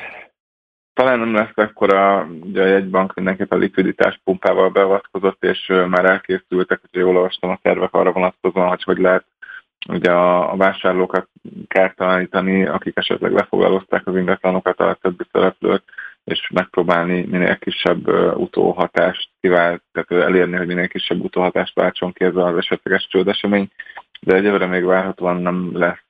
talán 0.93 1.19
nem 1.19 1.33
lesz 1.33 1.55
ekkora, 1.55 2.27
ugye 2.41 2.62
a 2.62 2.65
jegybank 2.65 3.13
mindenképpen 3.13 3.60
likviditás 3.60 4.21
pumpával 4.24 4.69
beavatkozott, 4.69 5.43
és 5.43 5.67
már 5.67 6.05
elkészültek, 6.05 6.79
hogy 6.81 7.01
jól 7.01 7.15
olvastam 7.15 7.50
a 7.50 7.60
tervek 7.62 7.93
arra 7.93 8.12
vonatkozóan, 8.12 8.67
hogy 8.67 8.83
hogy 8.83 8.98
lehet 8.98 9.25
ugye 9.89 10.12
a, 10.12 10.51
a 10.51 10.55
vásárlókat 10.55 11.27
kártalanítani, 11.67 12.65
akik 12.65 12.98
esetleg 12.98 13.31
lefoglalozták 13.31 14.07
az 14.07 14.15
ingatlanokat 14.15 14.79
a 14.79 14.98
többi 15.01 15.24
szereplőt, 15.31 15.83
és 16.24 16.50
megpróbálni 16.53 17.21
minél 17.21 17.57
kisebb 17.57 18.07
utóhatást 18.38 19.29
kivált, 19.39 19.81
tehát 19.91 20.25
elérni, 20.25 20.57
hogy 20.57 20.67
minél 20.67 20.88
kisebb 20.88 21.24
utóhatást 21.24 21.75
váltson 21.75 22.13
ki 22.13 22.24
ez 22.24 22.36
az 22.36 22.57
esetleges 22.57 23.07
csődesemény, 23.07 23.71
de 24.21 24.36
egyelőre 24.36 24.65
még 24.65 24.83
várhatóan 24.83 25.41
nem 25.41 25.69
lesz 25.74 26.03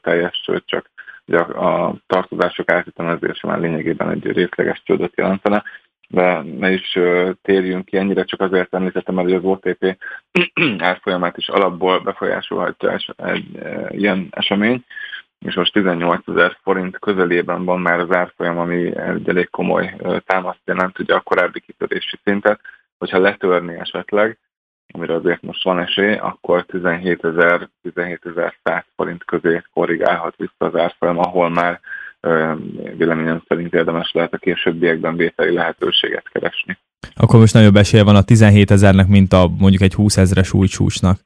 teljes 0.00 0.42
csőd, 0.44 0.62
csak 0.64 0.90
Ugye 1.32 1.40
a, 1.40 1.86
a 1.86 1.94
tartozások 2.06 2.70
átütemezése 2.70 3.46
már 3.46 3.60
lényegében 3.60 4.10
egy 4.10 4.26
részleges 4.26 4.82
csődöt 4.84 5.16
jelentene, 5.16 5.62
de 6.08 6.42
ne 6.42 6.70
is 6.70 6.98
térjünk 7.42 7.84
ki 7.84 7.96
ennyire, 7.96 8.24
csak 8.24 8.40
azért 8.40 8.74
említettem 8.74 9.18
el, 9.18 9.24
hogy 9.24 9.34
az 9.34 9.44
OTP 9.44 9.98
árfolyamát 10.78 11.36
is 11.36 11.48
alapból 11.48 12.00
befolyásolhatja 12.00 12.98
egy 13.16 13.46
ilyen 13.88 14.28
esemény, 14.30 14.84
és 15.38 15.54
most 15.54 15.72
18 15.72 16.28
ezer 16.28 16.56
forint 16.62 16.98
közelében 16.98 17.64
van 17.64 17.80
már 17.80 17.98
az 18.00 18.14
árfolyam, 18.14 18.58
ami 18.58 18.96
egy 18.96 19.28
elég 19.28 19.50
komoly 19.50 19.96
támaszt 20.26 20.62
jelent, 20.64 20.98
ugye 20.98 21.14
a 21.14 21.20
korábbi 21.20 21.60
kitörési 21.60 22.18
szintet, 22.24 22.60
hogyha 22.98 23.18
letörni 23.18 23.74
esetleg, 23.74 24.38
amire 24.92 25.14
azért 25.14 25.42
most 25.42 25.64
van 25.64 25.78
esély, 25.78 26.14
akkor 26.14 26.64
17 26.64 27.24
ezer 27.24 27.68
17 27.82 28.20
100 28.62 28.84
forint 28.96 29.24
közé 29.24 29.62
korrigálhat 29.72 30.36
vissza 30.36 30.54
az 30.58 30.76
árfolyam, 30.76 31.18
ahol 31.18 31.48
már 31.48 31.80
véleményem 32.96 33.42
szerint 33.48 33.74
érdemes 33.74 34.12
lehet 34.12 34.32
a 34.32 34.38
későbbiekben 34.38 35.16
vételi 35.16 35.54
lehetőséget 35.54 36.28
keresni. 36.28 36.78
Akkor 37.14 37.40
most 37.40 37.54
nagyobb 37.54 37.76
esélye 37.76 38.04
van 38.04 38.16
a 38.16 38.22
17 38.22 38.70
ezernek, 38.70 39.06
mint 39.06 39.32
a 39.32 39.48
mondjuk 39.58 39.82
egy 39.82 39.94
20 39.94 40.16
ezres 40.16 40.52
új 40.52 40.66
csúcsnak. 40.66 41.18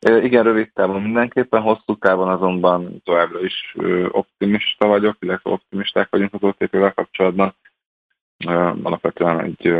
Igen, 0.00 0.42
rövid 0.42 0.70
távon 0.72 1.02
mindenképpen, 1.02 1.60
hosszú 1.60 1.96
távon 1.98 2.28
azonban 2.28 3.02
továbbra 3.04 3.40
is 3.40 3.76
optimista 4.08 4.86
vagyok, 4.86 5.16
illetve 5.20 5.50
optimisták 5.50 6.08
vagyunk 6.10 6.34
az 6.34 6.42
OTP-vel 6.42 6.92
kapcsolatban. 6.92 7.54
Alapvetően 8.82 9.40
egy 9.40 9.74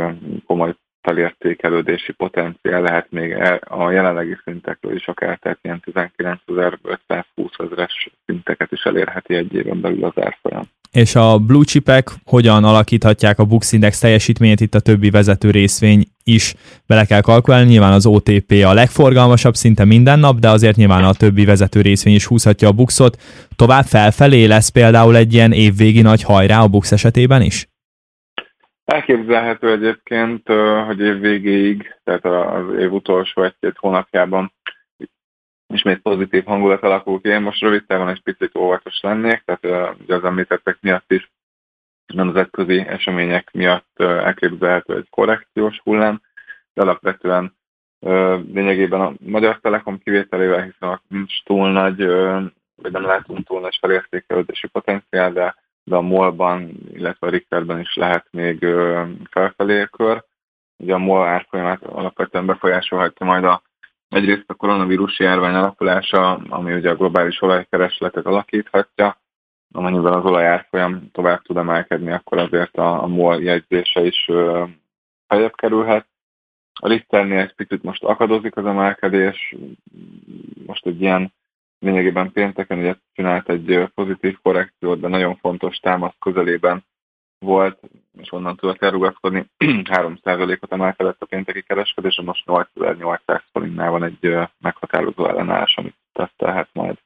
komoly 0.45 0.75
felértékelődési 1.01 2.11
potenciál 2.11 2.81
lehet 2.81 3.11
még 3.11 3.31
e, 3.31 3.61
a 3.67 3.91
jelenlegi 3.91 4.37
szintekről 4.43 4.95
is 4.95 5.07
akár, 5.07 5.39
tehát 5.41 5.59
ilyen 5.61 5.83
19.520 5.85 7.23
ezeres 7.57 8.09
szinteket 8.25 8.71
is 8.71 8.83
elérheti 8.83 9.35
egy 9.35 9.53
éven 9.53 9.81
belül 9.81 10.03
az 10.03 10.23
árfolyam. 10.23 10.63
És 10.91 11.15
a 11.15 11.37
blue 11.37 11.63
chipek 11.63 12.09
hogyan 12.25 12.63
alakíthatják 12.63 13.39
a 13.39 13.45
Bux 13.45 13.71
Index 13.71 13.99
teljesítményét, 13.99 14.59
itt 14.59 14.75
a 14.75 14.79
többi 14.79 15.09
vezető 15.09 15.51
részvény 15.51 16.07
is 16.23 16.53
bele 16.87 17.05
kell 17.05 17.21
kalkulálni. 17.21 17.69
Nyilván 17.69 17.93
az 17.93 18.05
OTP 18.05 18.51
a 18.65 18.73
legforgalmasabb 18.73 19.55
szinte 19.55 19.85
minden 19.85 20.19
nap, 20.19 20.39
de 20.39 20.49
azért 20.49 20.75
nyilván 20.75 21.03
a 21.03 21.13
többi 21.13 21.45
vezető 21.45 21.81
részvény 21.81 22.13
is 22.13 22.25
húzhatja 22.25 22.67
a 22.67 22.71
Buxot. 22.71 23.21
Tovább 23.55 23.85
felfelé 23.85 24.45
lesz 24.45 24.69
például 24.69 25.15
egy 25.15 25.33
ilyen 25.33 25.51
évvégi 25.51 26.01
nagy 26.01 26.23
hajrá 26.23 26.61
a 26.61 26.67
Bux 26.67 26.91
esetében 26.91 27.41
is? 27.41 27.68
Elképzelhető 28.89 29.71
egyébként, 29.71 30.47
hogy 30.85 30.99
év 30.99 31.19
végéig, 31.19 31.95
tehát 32.03 32.25
az 32.25 32.77
év 32.79 32.93
utolsó 32.93 33.43
egy-két 33.43 33.77
hónapjában 33.77 34.53
ismét 35.73 36.01
pozitív 36.01 36.43
hangulat 36.43 36.83
alakul 36.83 37.21
ki. 37.21 37.29
Én 37.29 37.41
most 37.41 37.61
rövid 37.61 37.85
távon 37.85 38.07
egy 38.07 38.21
picit 38.21 38.55
óvatos 38.55 38.99
lennék, 39.01 39.43
tehát 39.45 39.95
ugye 40.01 40.15
az 40.15 40.23
említettek 40.23 40.77
miatt 40.81 41.11
is 41.11 41.31
nemzetközi 42.13 42.79
események 42.79 43.51
miatt 43.51 43.99
elképzelhető 43.99 44.95
egy 44.95 45.09
korrekciós 45.09 45.79
hullám, 45.79 46.21
de 46.73 46.81
alapvetően 46.81 47.55
lényegében 48.53 49.01
a 49.01 49.13
Magyar 49.19 49.59
Telekom 49.59 49.99
kivételével, 49.99 50.61
hiszen 50.61 51.01
nincs 51.07 51.43
túl 51.43 51.71
nagy, 51.71 52.05
vagy 52.75 52.91
nem 52.91 53.05
látunk 53.05 53.45
túl 53.45 53.59
nagy 53.59 53.77
felértékelődési 53.79 54.67
potenciál, 54.67 55.31
de 55.31 55.55
de 55.83 55.95
a 55.95 56.01
MOL-ban, 56.01 56.71
illetve 56.93 57.27
a 57.27 57.29
Richterben 57.29 57.79
is 57.79 57.95
lehet 57.95 58.27
még 58.31 58.65
felfelé 59.29 59.87
kör. 59.91 60.23
Ugye 60.77 60.93
a 60.93 60.97
MOL 60.97 61.25
árfolyamát 61.25 61.83
alapvetően 61.83 62.45
befolyásolhatja 62.45 63.25
majd 63.25 63.43
a, 63.43 63.61
egyrészt 64.09 64.49
a 64.49 64.53
koronavírus 64.53 65.19
járvány 65.19 65.53
alakulása, 65.53 66.33
ami 66.35 66.73
ugye 66.73 66.89
a 66.89 66.95
globális 66.95 67.41
olajkeresletet 67.41 68.25
alakíthatja, 68.25 69.17
amennyiben 69.71 70.13
az 70.13 70.25
olajárfolyam 70.25 71.11
tovább 71.11 71.41
tud 71.41 71.57
emelkedni, 71.57 72.11
akkor 72.11 72.37
azért 72.37 72.77
a, 72.77 73.03
a 73.03 73.07
MOL 73.07 73.41
jegyzése 73.41 74.05
is 74.05 74.25
feljebb 75.27 75.55
kerülhet. 75.55 76.07
A 76.81 76.87
Richternél 76.87 77.39
egy 77.39 77.55
picit 77.55 77.83
most 77.83 78.03
akadozik 78.03 78.55
az 78.55 78.65
emelkedés, 78.65 79.55
most 80.65 80.85
egy 80.85 81.01
ilyen 81.01 81.33
lényegében 81.79 82.31
pénteken 82.31 82.77
ugye 82.77 82.95
csinált 83.13 83.49
egy 83.49 83.89
pozitív 83.95 84.37
korrekciót, 84.41 84.99
de 84.99 85.07
nagyon 85.07 85.35
fontos 85.35 85.77
támasz 85.77 86.15
közelében 86.19 86.83
volt, 87.39 87.79
és 88.17 88.31
onnan 88.31 88.55
tudott 88.55 88.81
elrugaszkodni. 88.81 89.45
3%-ot 89.65 90.71
emelkedett 90.71 91.21
a 91.21 91.25
pénteki 91.25 91.61
kereskedés, 91.61 92.17
és 92.17 92.23
most 92.25 92.45
8800 92.45 93.43
forintnál 93.51 93.91
van 93.91 94.03
egy 94.03 94.37
meghatározó 94.59 95.27
ellenállás, 95.27 95.77
amit 95.77 95.95
tesztelhet 96.11 96.69
majd. 96.73 96.97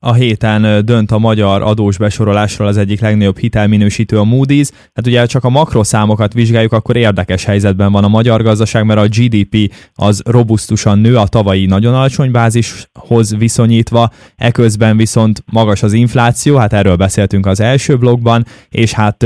A 0.00 0.12
héten 0.12 0.84
dönt 0.84 1.10
a 1.10 1.18
magyar 1.18 1.62
adós 1.62 1.98
besorolásról 1.98 2.68
az 2.68 2.76
egyik 2.76 3.00
legnagyobb 3.00 3.38
hitelminősítő 3.38 4.18
a 4.18 4.24
Moody's. 4.24 4.68
Hát 4.94 5.06
ugye 5.06 5.26
csak 5.26 5.44
a 5.44 5.50
makroszámokat 5.50 6.32
vizsgáljuk, 6.32 6.72
akkor 6.72 6.96
érdekes 6.96 7.44
helyzetben 7.44 7.92
van 7.92 8.04
a 8.04 8.08
magyar 8.08 8.42
gazdaság, 8.42 8.84
mert 8.84 9.00
a 9.00 9.08
GDP 9.08 9.74
az 9.94 10.22
robusztusan 10.24 10.98
nő 10.98 11.16
a 11.16 11.26
tavalyi 11.26 11.66
nagyon 11.66 11.94
alacsony 11.94 12.30
bázishoz 12.30 13.36
viszonyítva, 13.36 14.10
eközben 14.36 14.96
viszont 14.96 15.42
magas 15.52 15.82
az 15.82 15.92
infláció, 15.92 16.56
hát 16.56 16.72
erről 16.72 16.96
beszéltünk 16.96 17.46
az 17.46 17.60
első 17.60 17.96
blogban, 17.96 18.46
és 18.68 18.92
hát 18.92 19.24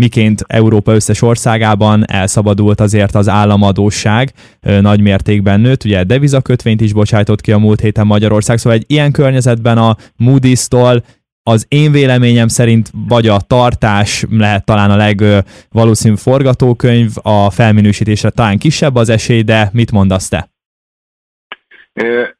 miként 0.00 0.44
Európa 0.46 0.94
összes 0.94 1.22
országában 1.22 2.10
elszabadult 2.10 2.80
azért 2.80 3.14
az 3.14 3.28
államadóság 3.28 4.32
nagy 4.60 5.00
mértékben 5.00 5.60
nőtt, 5.60 5.84
ugye 5.84 6.04
devizakötvényt 6.04 6.80
is 6.80 6.92
bocsájtott 6.92 7.40
ki 7.40 7.52
a 7.52 7.58
múlt 7.58 7.80
héten 7.80 8.06
Magyarország, 8.06 8.58
szóval 8.58 8.78
egy 8.78 8.84
ilyen 8.86 9.12
környezetben 9.12 9.78
a 9.78 9.96
Moody's-tól 10.24 11.02
az 11.46 11.66
én 11.68 11.92
véleményem 11.92 12.48
szerint 12.48 12.90
vagy 13.08 13.28
a 13.28 13.40
tartás 13.40 14.24
lehet 14.30 14.64
talán 14.64 14.90
a 14.90 14.96
legvalószínűbb 14.96 16.18
forgatókönyv, 16.18 17.10
a 17.22 17.50
felminősítésre 17.50 18.30
talán 18.30 18.58
kisebb 18.58 18.94
az 18.94 19.08
esély, 19.08 19.42
de 19.42 19.70
mit 19.72 19.90
mondasz 19.90 20.28
te? 20.28 20.53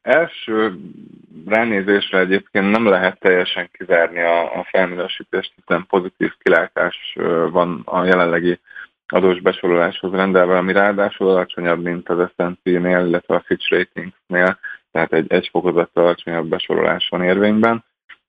Első 0.01 0.79
ránézésre 1.45 2.19
egyébként 2.19 2.71
nem 2.71 2.85
lehet 2.85 3.19
teljesen 3.19 3.69
kizárni 3.71 4.19
a, 4.19 4.59
a 4.59 4.67
felminősítést, 4.69 5.53
hiszen 5.55 5.85
pozitív 5.89 6.33
kilátás 6.37 7.15
van 7.51 7.81
a 7.85 8.03
jelenlegi 8.03 8.59
adós 9.07 9.41
rendelve, 10.01 10.57
ami 10.57 10.73
ráadásul 10.73 11.29
alacsonyabb, 11.29 11.81
mint 11.81 12.09
az 12.09 12.29
S&P-nél, 12.29 13.05
illetve 13.05 13.35
a 13.35 13.43
Fitch 13.45 13.71
Ratings-nél, 13.71 14.59
tehát 14.91 15.13
egy 15.13 15.31
egy 15.31 15.47
fokozattal 15.51 16.03
alacsonyabb 16.03 16.47
besorolás 16.47 17.07
van 17.09 17.23
érvényben. 17.23 17.83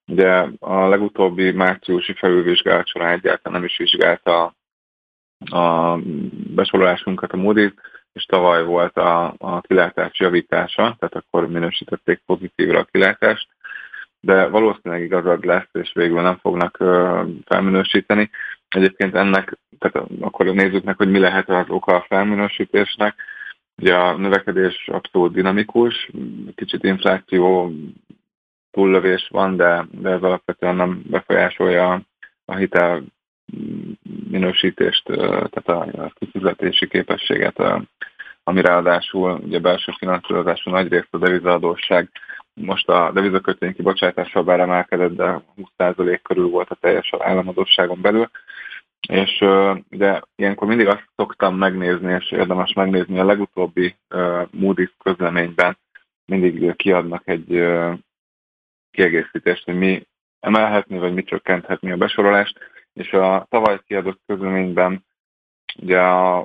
Ugye 0.06 0.46
a 0.58 0.88
legutóbbi 0.88 1.50
márciusi 1.50 2.12
felülvizsgálat 2.12 2.88
során 2.88 3.12
egyáltalán 3.12 3.60
nem 3.60 3.68
is 3.68 3.76
vizsgálta 3.76 4.54
a 5.50 5.96
besorolásunkat 6.54 7.32
a 7.32 7.36
Moody's, 7.36 7.72
és 8.16 8.24
tavaly 8.24 8.64
volt 8.64 8.96
a, 8.96 9.35
a 9.38 9.61
kilátás 9.61 10.18
javítása, 10.18 10.96
tehát 10.98 11.14
akkor 11.14 11.48
minősítették 11.48 12.22
pozitívra 12.26 12.79
a 12.79 12.85
kilátást, 12.85 13.48
de 14.20 14.46
valószínűleg 14.46 15.02
igazad 15.02 15.44
lesz, 15.44 15.68
és 15.72 15.90
végül 15.94 16.20
nem 16.20 16.37
fognak 16.37 16.76
uh, 16.81 17.26
felminősíteni. 17.44 18.31
Egyébként 18.68 19.14
ennek, 19.14 19.59
tehát 19.79 20.09
akkor 20.20 20.46
nézzük 20.46 20.85
meg, 20.85 20.96
hogy 20.96 21.11
mi 21.11 21.18
lehet 21.18 21.48
az 21.48 21.68
oka 21.68 21.94
a 21.94 22.05
felminősítésnek. 22.09 23.14
Ugye 23.76 23.94
a 23.94 24.16
növekedés 24.16 24.88
abszolút 24.92 25.33
dinamikus, 25.33 26.11
kicsit 26.55 26.85
infláció 26.85 27.72
túllövés 28.70 29.29
van, 29.31 29.57
de, 29.57 29.87
de 29.90 30.11
ez 30.11 30.22
alapvetően 30.22 30.76
nem 30.76 31.02
befolyásolja 31.11 32.02
a 32.44 32.55
hitel 32.55 33.02
minősítést, 34.30 35.04
tehát 35.04 35.68
a 35.68 36.12
kifizetési 36.18 36.88
képességet, 36.88 37.62
ami 38.42 38.60
ráadásul 38.60 39.32
ugye 39.32 39.58
belső 39.58 39.92
finanszírozású 39.98 40.70
nagy 40.70 40.88
részt 40.88 41.08
a 41.10 41.18
devizaadósság. 41.18 42.10
Most 42.54 42.88
a 42.88 43.10
devizakötvény 43.12 43.74
kibocsátással 43.74 44.42
bár 44.42 44.60
emelkedett, 44.60 45.16
de 45.16 45.42
20% 45.78 46.20
körül 46.22 46.48
volt 46.48 46.70
a 46.70 46.74
teljes 46.74 47.14
államadóságon 47.18 48.00
belül. 48.00 48.30
És 49.08 49.44
ugye 49.90 50.20
ilyenkor 50.36 50.68
mindig 50.68 50.86
azt 50.86 51.08
szoktam 51.16 51.56
megnézni, 51.56 52.12
és 52.12 52.30
érdemes 52.30 52.72
megnézni 52.72 53.18
a 53.18 53.24
legutóbbi 53.24 53.96
Moody's 54.60 54.92
közleményben, 55.02 55.78
mindig 56.24 56.76
kiadnak 56.76 57.22
egy 57.28 57.66
kiegészítést, 58.90 59.64
hogy 59.64 59.78
mi 59.78 60.06
emelhetni, 60.40 60.98
vagy 60.98 61.14
mi 61.14 61.22
csökkenthetni 61.22 61.90
a 61.90 61.96
besorolást 61.96 62.58
és 62.96 63.12
a 63.12 63.46
tavaly 63.50 63.80
kiadott 63.87 64.20
közleményben 64.26 65.04
ugye 65.82 66.00
a, 66.00 66.38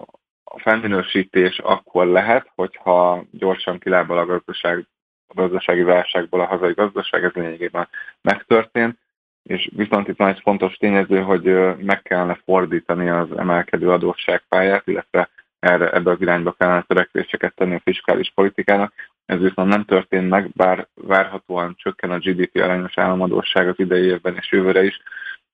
a 0.43 0.59
felminősítés 0.59 1.59
akkor 1.59 2.05
lehet, 2.05 2.51
hogyha 2.55 3.23
gyorsan 3.31 3.79
kilábal 3.79 4.17
a 4.17 4.25
gazdaság, 4.25 4.87
a 5.27 5.33
gazdasági 5.33 5.81
válságból 5.81 6.41
a 6.41 6.45
hazai 6.45 6.73
gazdaság, 6.73 7.23
ez 7.23 7.31
lényegében 7.33 7.87
megtörtént, 8.21 8.97
és 9.43 9.69
viszont 9.75 10.07
itt 10.07 10.17
van 10.17 10.27
egy 10.27 10.39
fontos 10.41 10.75
tényező, 10.75 11.21
hogy 11.21 11.43
meg 11.77 12.01
kellene 12.01 12.39
fordítani 12.45 13.09
az 13.09 13.31
emelkedő 13.37 13.89
adósságpályát, 13.91 14.87
illetve 14.87 15.29
erre, 15.59 15.91
ebbe 15.91 16.11
az 16.11 16.21
irányba 16.21 16.51
kellene 16.51 16.81
törekvéseket 16.81 17.55
tenni 17.55 17.75
a 17.75 17.81
fiskális 17.83 18.31
politikának. 18.35 18.93
Ez 19.25 19.39
viszont 19.39 19.69
nem 19.69 19.85
történt 19.85 20.29
meg, 20.29 20.49
bár 20.53 20.87
várhatóan 20.93 21.75
csökken 21.77 22.11
a 22.11 22.17
GDP 22.17 22.55
arányos 22.55 22.97
államadóság 22.97 23.67
az 23.67 23.79
idei 23.79 24.03
évben 24.03 24.35
és 24.35 24.51
jövőre 24.51 24.83
is, 24.83 25.01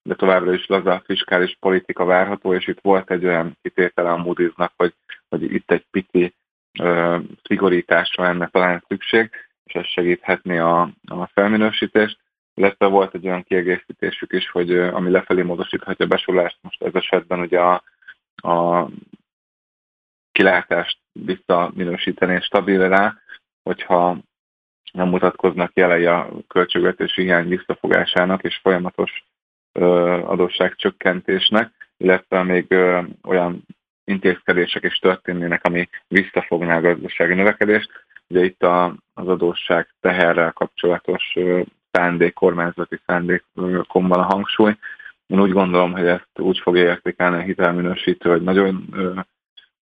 de 0.08 0.16
továbbra 0.16 0.54
is 0.54 0.66
laza 0.68 1.02
fiskális 1.06 1.58
politika 1.60 2.06
várható, 2.06 2.54
és 2.54 2.68
itt 2.68 2.80
volt 2.82 3.12
egy 3.12 3.26
olyan 3.26 3.58
kitétele 3.62 4.12
a 4.12 4.24
Moody's-nak, 4.24 4.70
hogy, 4.76 4.94
hogy 5.30 5.54
itt 5.54 5.72
egy 5.72 5.86
pici 5.92 6.34
uh, 6.80 7.22
szigorításra 7.44 8.24
lenne 8.24 8.48
talán 8.48 8.84
szükség, 8.88 9.30
és 9.64 9.74
ez 9.74 9.86
segíthetni 9.86 10.58
a, 10.58 10.82
a 11.08 11.26
felminősítést, 11.26 12.20
illetve 12.54 12.86
volt 12.86 13.14
egy 13.14 13.26
olyan 13.26 13.44
kiegészítésük 13.44 14.34
is, 14.34 14.50
hogy 14.50 14.72
uh, 14.72 14.96
ami 14.96 15.12
lefelé 15.12 15.42
módosíthatja 15.42 16.06
a 16.06 16.10
besorolást, 16.10 16.58
most 16.62 16.84
ez 16.84 16.94
esetben 16.94 17.40
ugye 17.40 17.60
a, 17.60 17.84
a 18.36 18.88
kilátást 20.32 20.98
visszaminősíteni 21.12 22.34
és 22.34 22.46
stabil 22.46 22.90
rá, 22.90 23.18
hogyha 23.64 24.18
nem 24.92 25.08
mutatkoznak 25.08 25.72
jelei 25.74 26.06
a 26.06 26.30
költségvetési 26.48 27.22
hiány 27.22 27.48
visszafogásának 27.48 28.44
és 28.44 28.60
folyamatos 28.62 29.26
adósságcsökkentésnek, 29.78 31.72
illetve 31.98 32.44
még 32.44 32.76
olyan 33.24 33.66
intézkedések 34.04 34.84
is 34.84 34.98
történnének, 34.98 35.66
ami 35.66 35.90
visszafogná 36.08 36.78
a 36.78 36.82
gazdasági 36.82 37.34
növekedést. 37.34 37.90
Ugye 38.28 38.44
itt 38.44 38.64
a, 38.64 38.96
az 39.14 39.28
adósság 39.28 39.94
teherrel 40.02 40.52
kapcsolatos 40.52 41.34
szándék, 41.92 42.34
kormányzati 42.34 43.00
szándékon 43.06 44.08
van 44.08 44.20
a 44.20 44.34
hangsúly. 44.34 44.76
Én 45.28 45.42
úgy 45.42 45.52
gondolom, 45.52 45.92
hogy 45.92 46.06
ezt 46.06 46.40
úgy 46.40 46.60
fogja 46.60 46.84
értékelni 46.84 47.38
a 47.38 47.46
hitelminősítő, 47.46 48.30
hogy 48.30 48.42
nagyon 48.42 48.86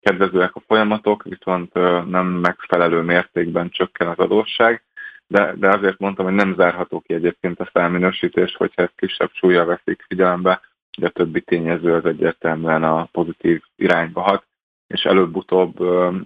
kedvezőek 0.01 0.57
a 0.57 0.63
folyamatok, 0.67 1.23
viszont 1.23 1.75
nem 2.09 2.27
megfelelő 2.27 3.01
mértékben 3.01 3.69
csökken 3.69 4.09
az 4.09 4.19
adósság, 4.19 4.83
de, 5.27 5.55
de 5.57 5.69
azért 5.69 5.99
mondtam, 5.99 6.25
hogy 6.25 6.35
nem 6.35 6.55
zárható 6.55 7.01
ki 7.01 7.15
egyébként 7.15 7.61
a 7.61 7.69
felminősítés, 7.73 8.57
hogyha 8.57 8.83
ezt 8.83 8.97
kisebb 8.97 9.31
súlya 9.33 9.65
veszik 9.65 10.05
figyelembe, 10.09 10.61
de 10.99 11.07
a 11.07 11.11
többi 11.11 11.41
tényező 11.41 11.95
az 11.95 12.05
egyértelműen 12.05 12.85
a 12.85 13.05
pozitív 13.05 13.63
irányba 13.77 14.21
hat, 14.21 14.47
és 14.87 15.05
előbb-utóbb 15.05 15.83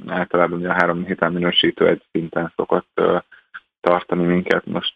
általában 0.06 0.64
a 0.64 0.72
három 0.72 1.04
héten 1.04 1.32
minősítő 1.32 1.86
egy 1.86 2.02
szinten 2.12 2.52
szokott 2.56 3.00
tartani 3.80 4.24
minket, 4.24 4.66
most 4.66 4.94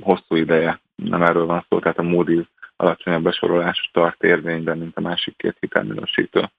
hosszú 0.00 0.34
ideje 0.34 0.80
nem 0.94 1.22
erről 1.22 1.46
van 1.46 1.66
szó, 1.68 1.78
tehát 1.78 1.98
a 1.98 2.02
Moody's 2.02 2.46
alacsonyabb 2.76 3.22
besorolás 3.22 3.90
tart 3.92 4.22
érvényben, 4.22 4.78
mint 4.78 4.96
a 4.96 5.00
másik 5.00 5.36
két 5.36 5.56
hitelminősítő. 5.60 6.50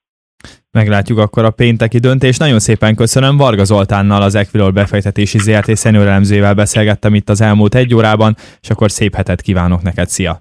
Meglátjuk 0.71 1.17
akkor 1.17 1.45
a 1.45 1.51
pénteki 1.51 1.99
döntést. 1.99 2.39
Nagyon 2.39 2.59
szépen 2.59 2.95
köszönöm. 2.95 3.37
Varga 3.37 3.63
Zoltánnal, 3.63 4.21
az 4.21 4.35
Equilor 4.35 4.73
befektetési 4.73 5.39
ZRT 5.39 5.75
szenőrelemzővel 5.75 6.53
beszélgettem 6.53 7.15
itt 7.15 7.29
az 7.29 7.41
elmúlt 7.41 7.75
egy 7.75 7.95
órában, 7.95 8.35
és 8.61 8.69
akkor 8.69 8.91
szép 8.91 9.15
hetet 9.15 9.41
kívánok 9.41 9.81
neked. 9.81 10.07
Szia! 10.07 10.39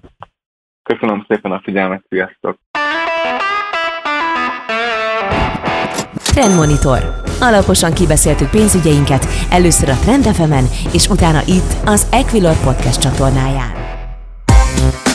Köszönöm 0.83 1.25
szépen 1.27 1.51
a 1.51 1.61
figyelmet, 1.63 2.03
sziasztok! 2.09 2.57
Trendmonitor. 6.13 7.21
Alaposan 7.41 7.93
kibeszéltük 7.93 8.49
pénzügyeinket, 8.49 9.27
először 9.49 9.89
a 9.89 9.95
Trend 9.95 10.25
és 10.93 11.07
utána 11.07 11.41
itt 11.47 11.71
az 11.85 12.07
Equilor 12.11 12.55
Podcast 12.63 13.01
csatornáján. 13.01 13.80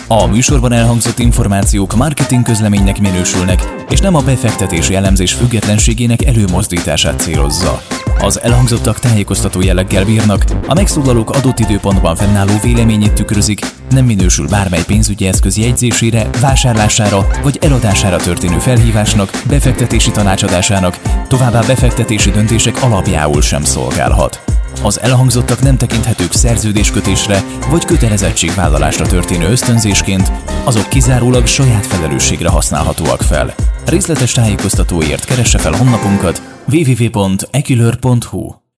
A 0.09 0.27
műsorban 0.27 0.73
elhangzott 0.73 1.19
információk 1.19 1.95
marketing 1.95 2.43
közleménynek 2.43 3.01
minősülnek, 3.01 3.85
és 3.89 4.01
nem 4.01 4.15
a 4.15 4.23
befektetési 4.23 4.95
elemzés 4.95 5.33
függetlenségének 5.33 6.25
előmozdítását 6.25 7.21
célozza. 7.21 7.83
Az 8.19 8.41
elhangzottak 8.43 8.99
tájékoztató 8.99 9.61
jelleggel 9.61 10.05
bírnak, 10.05 10.45
a 10.67 10.75
megszólalók 10.75 11.31
adott 11.31 11.59
időpontban 11.59 12.17
fennálló 12.17 12.53
véleményét 12.63 13.13
tükrözik, 13.13 13.61
nem 13.91 14.05
minősül 14.05 14.49
bármely 14.49 14.85
pénzügyi 14.87 15.27
eszköz 15.27 15.57
jegyzésére, 15.57 16.31
vásárlására 16.41 17.27
vagy 17.43 17.59
eladására 17.61 18.17
történő 18.17 18.59
felhívásnak, 18.59 19.43
befektetési 19.49 20.11
tanácsadásának, 20.11 20.99
továbbá 21.29 21.61
befektetési 21.61 22.31
döntések 22.31 22.83
alapjául 22.83 23.43
sem 23.43 23.65
szolgálhat. 23.65 24.43
Az 24.83 25.01
elhangzottak 25.01 25.61
nem 25.61 25.77
tekinthetők 25.77 26.33
szerződéskötésre 26.33 27.43
vagy 27.71 27.85
kötelezettségvállalásra 27.85 29.07
történő 29.07 29.49
ösztönzésként, 29.51 30.33
azok 30.65 30.89
kizárólag 30.89 31.47
saját 31.47 31.87
felelősségre 31.87 32.49
használhatóak 32.49 33.23
fel. 33.23 33.55
Részletes 33.87 34.33
tájékoztatóért 34.33 35.25
keresse 35.25 35.59
fel 35.59 35.73
honlapunkat 35.73 36.56
www.ekülör.hu 36.69 38.55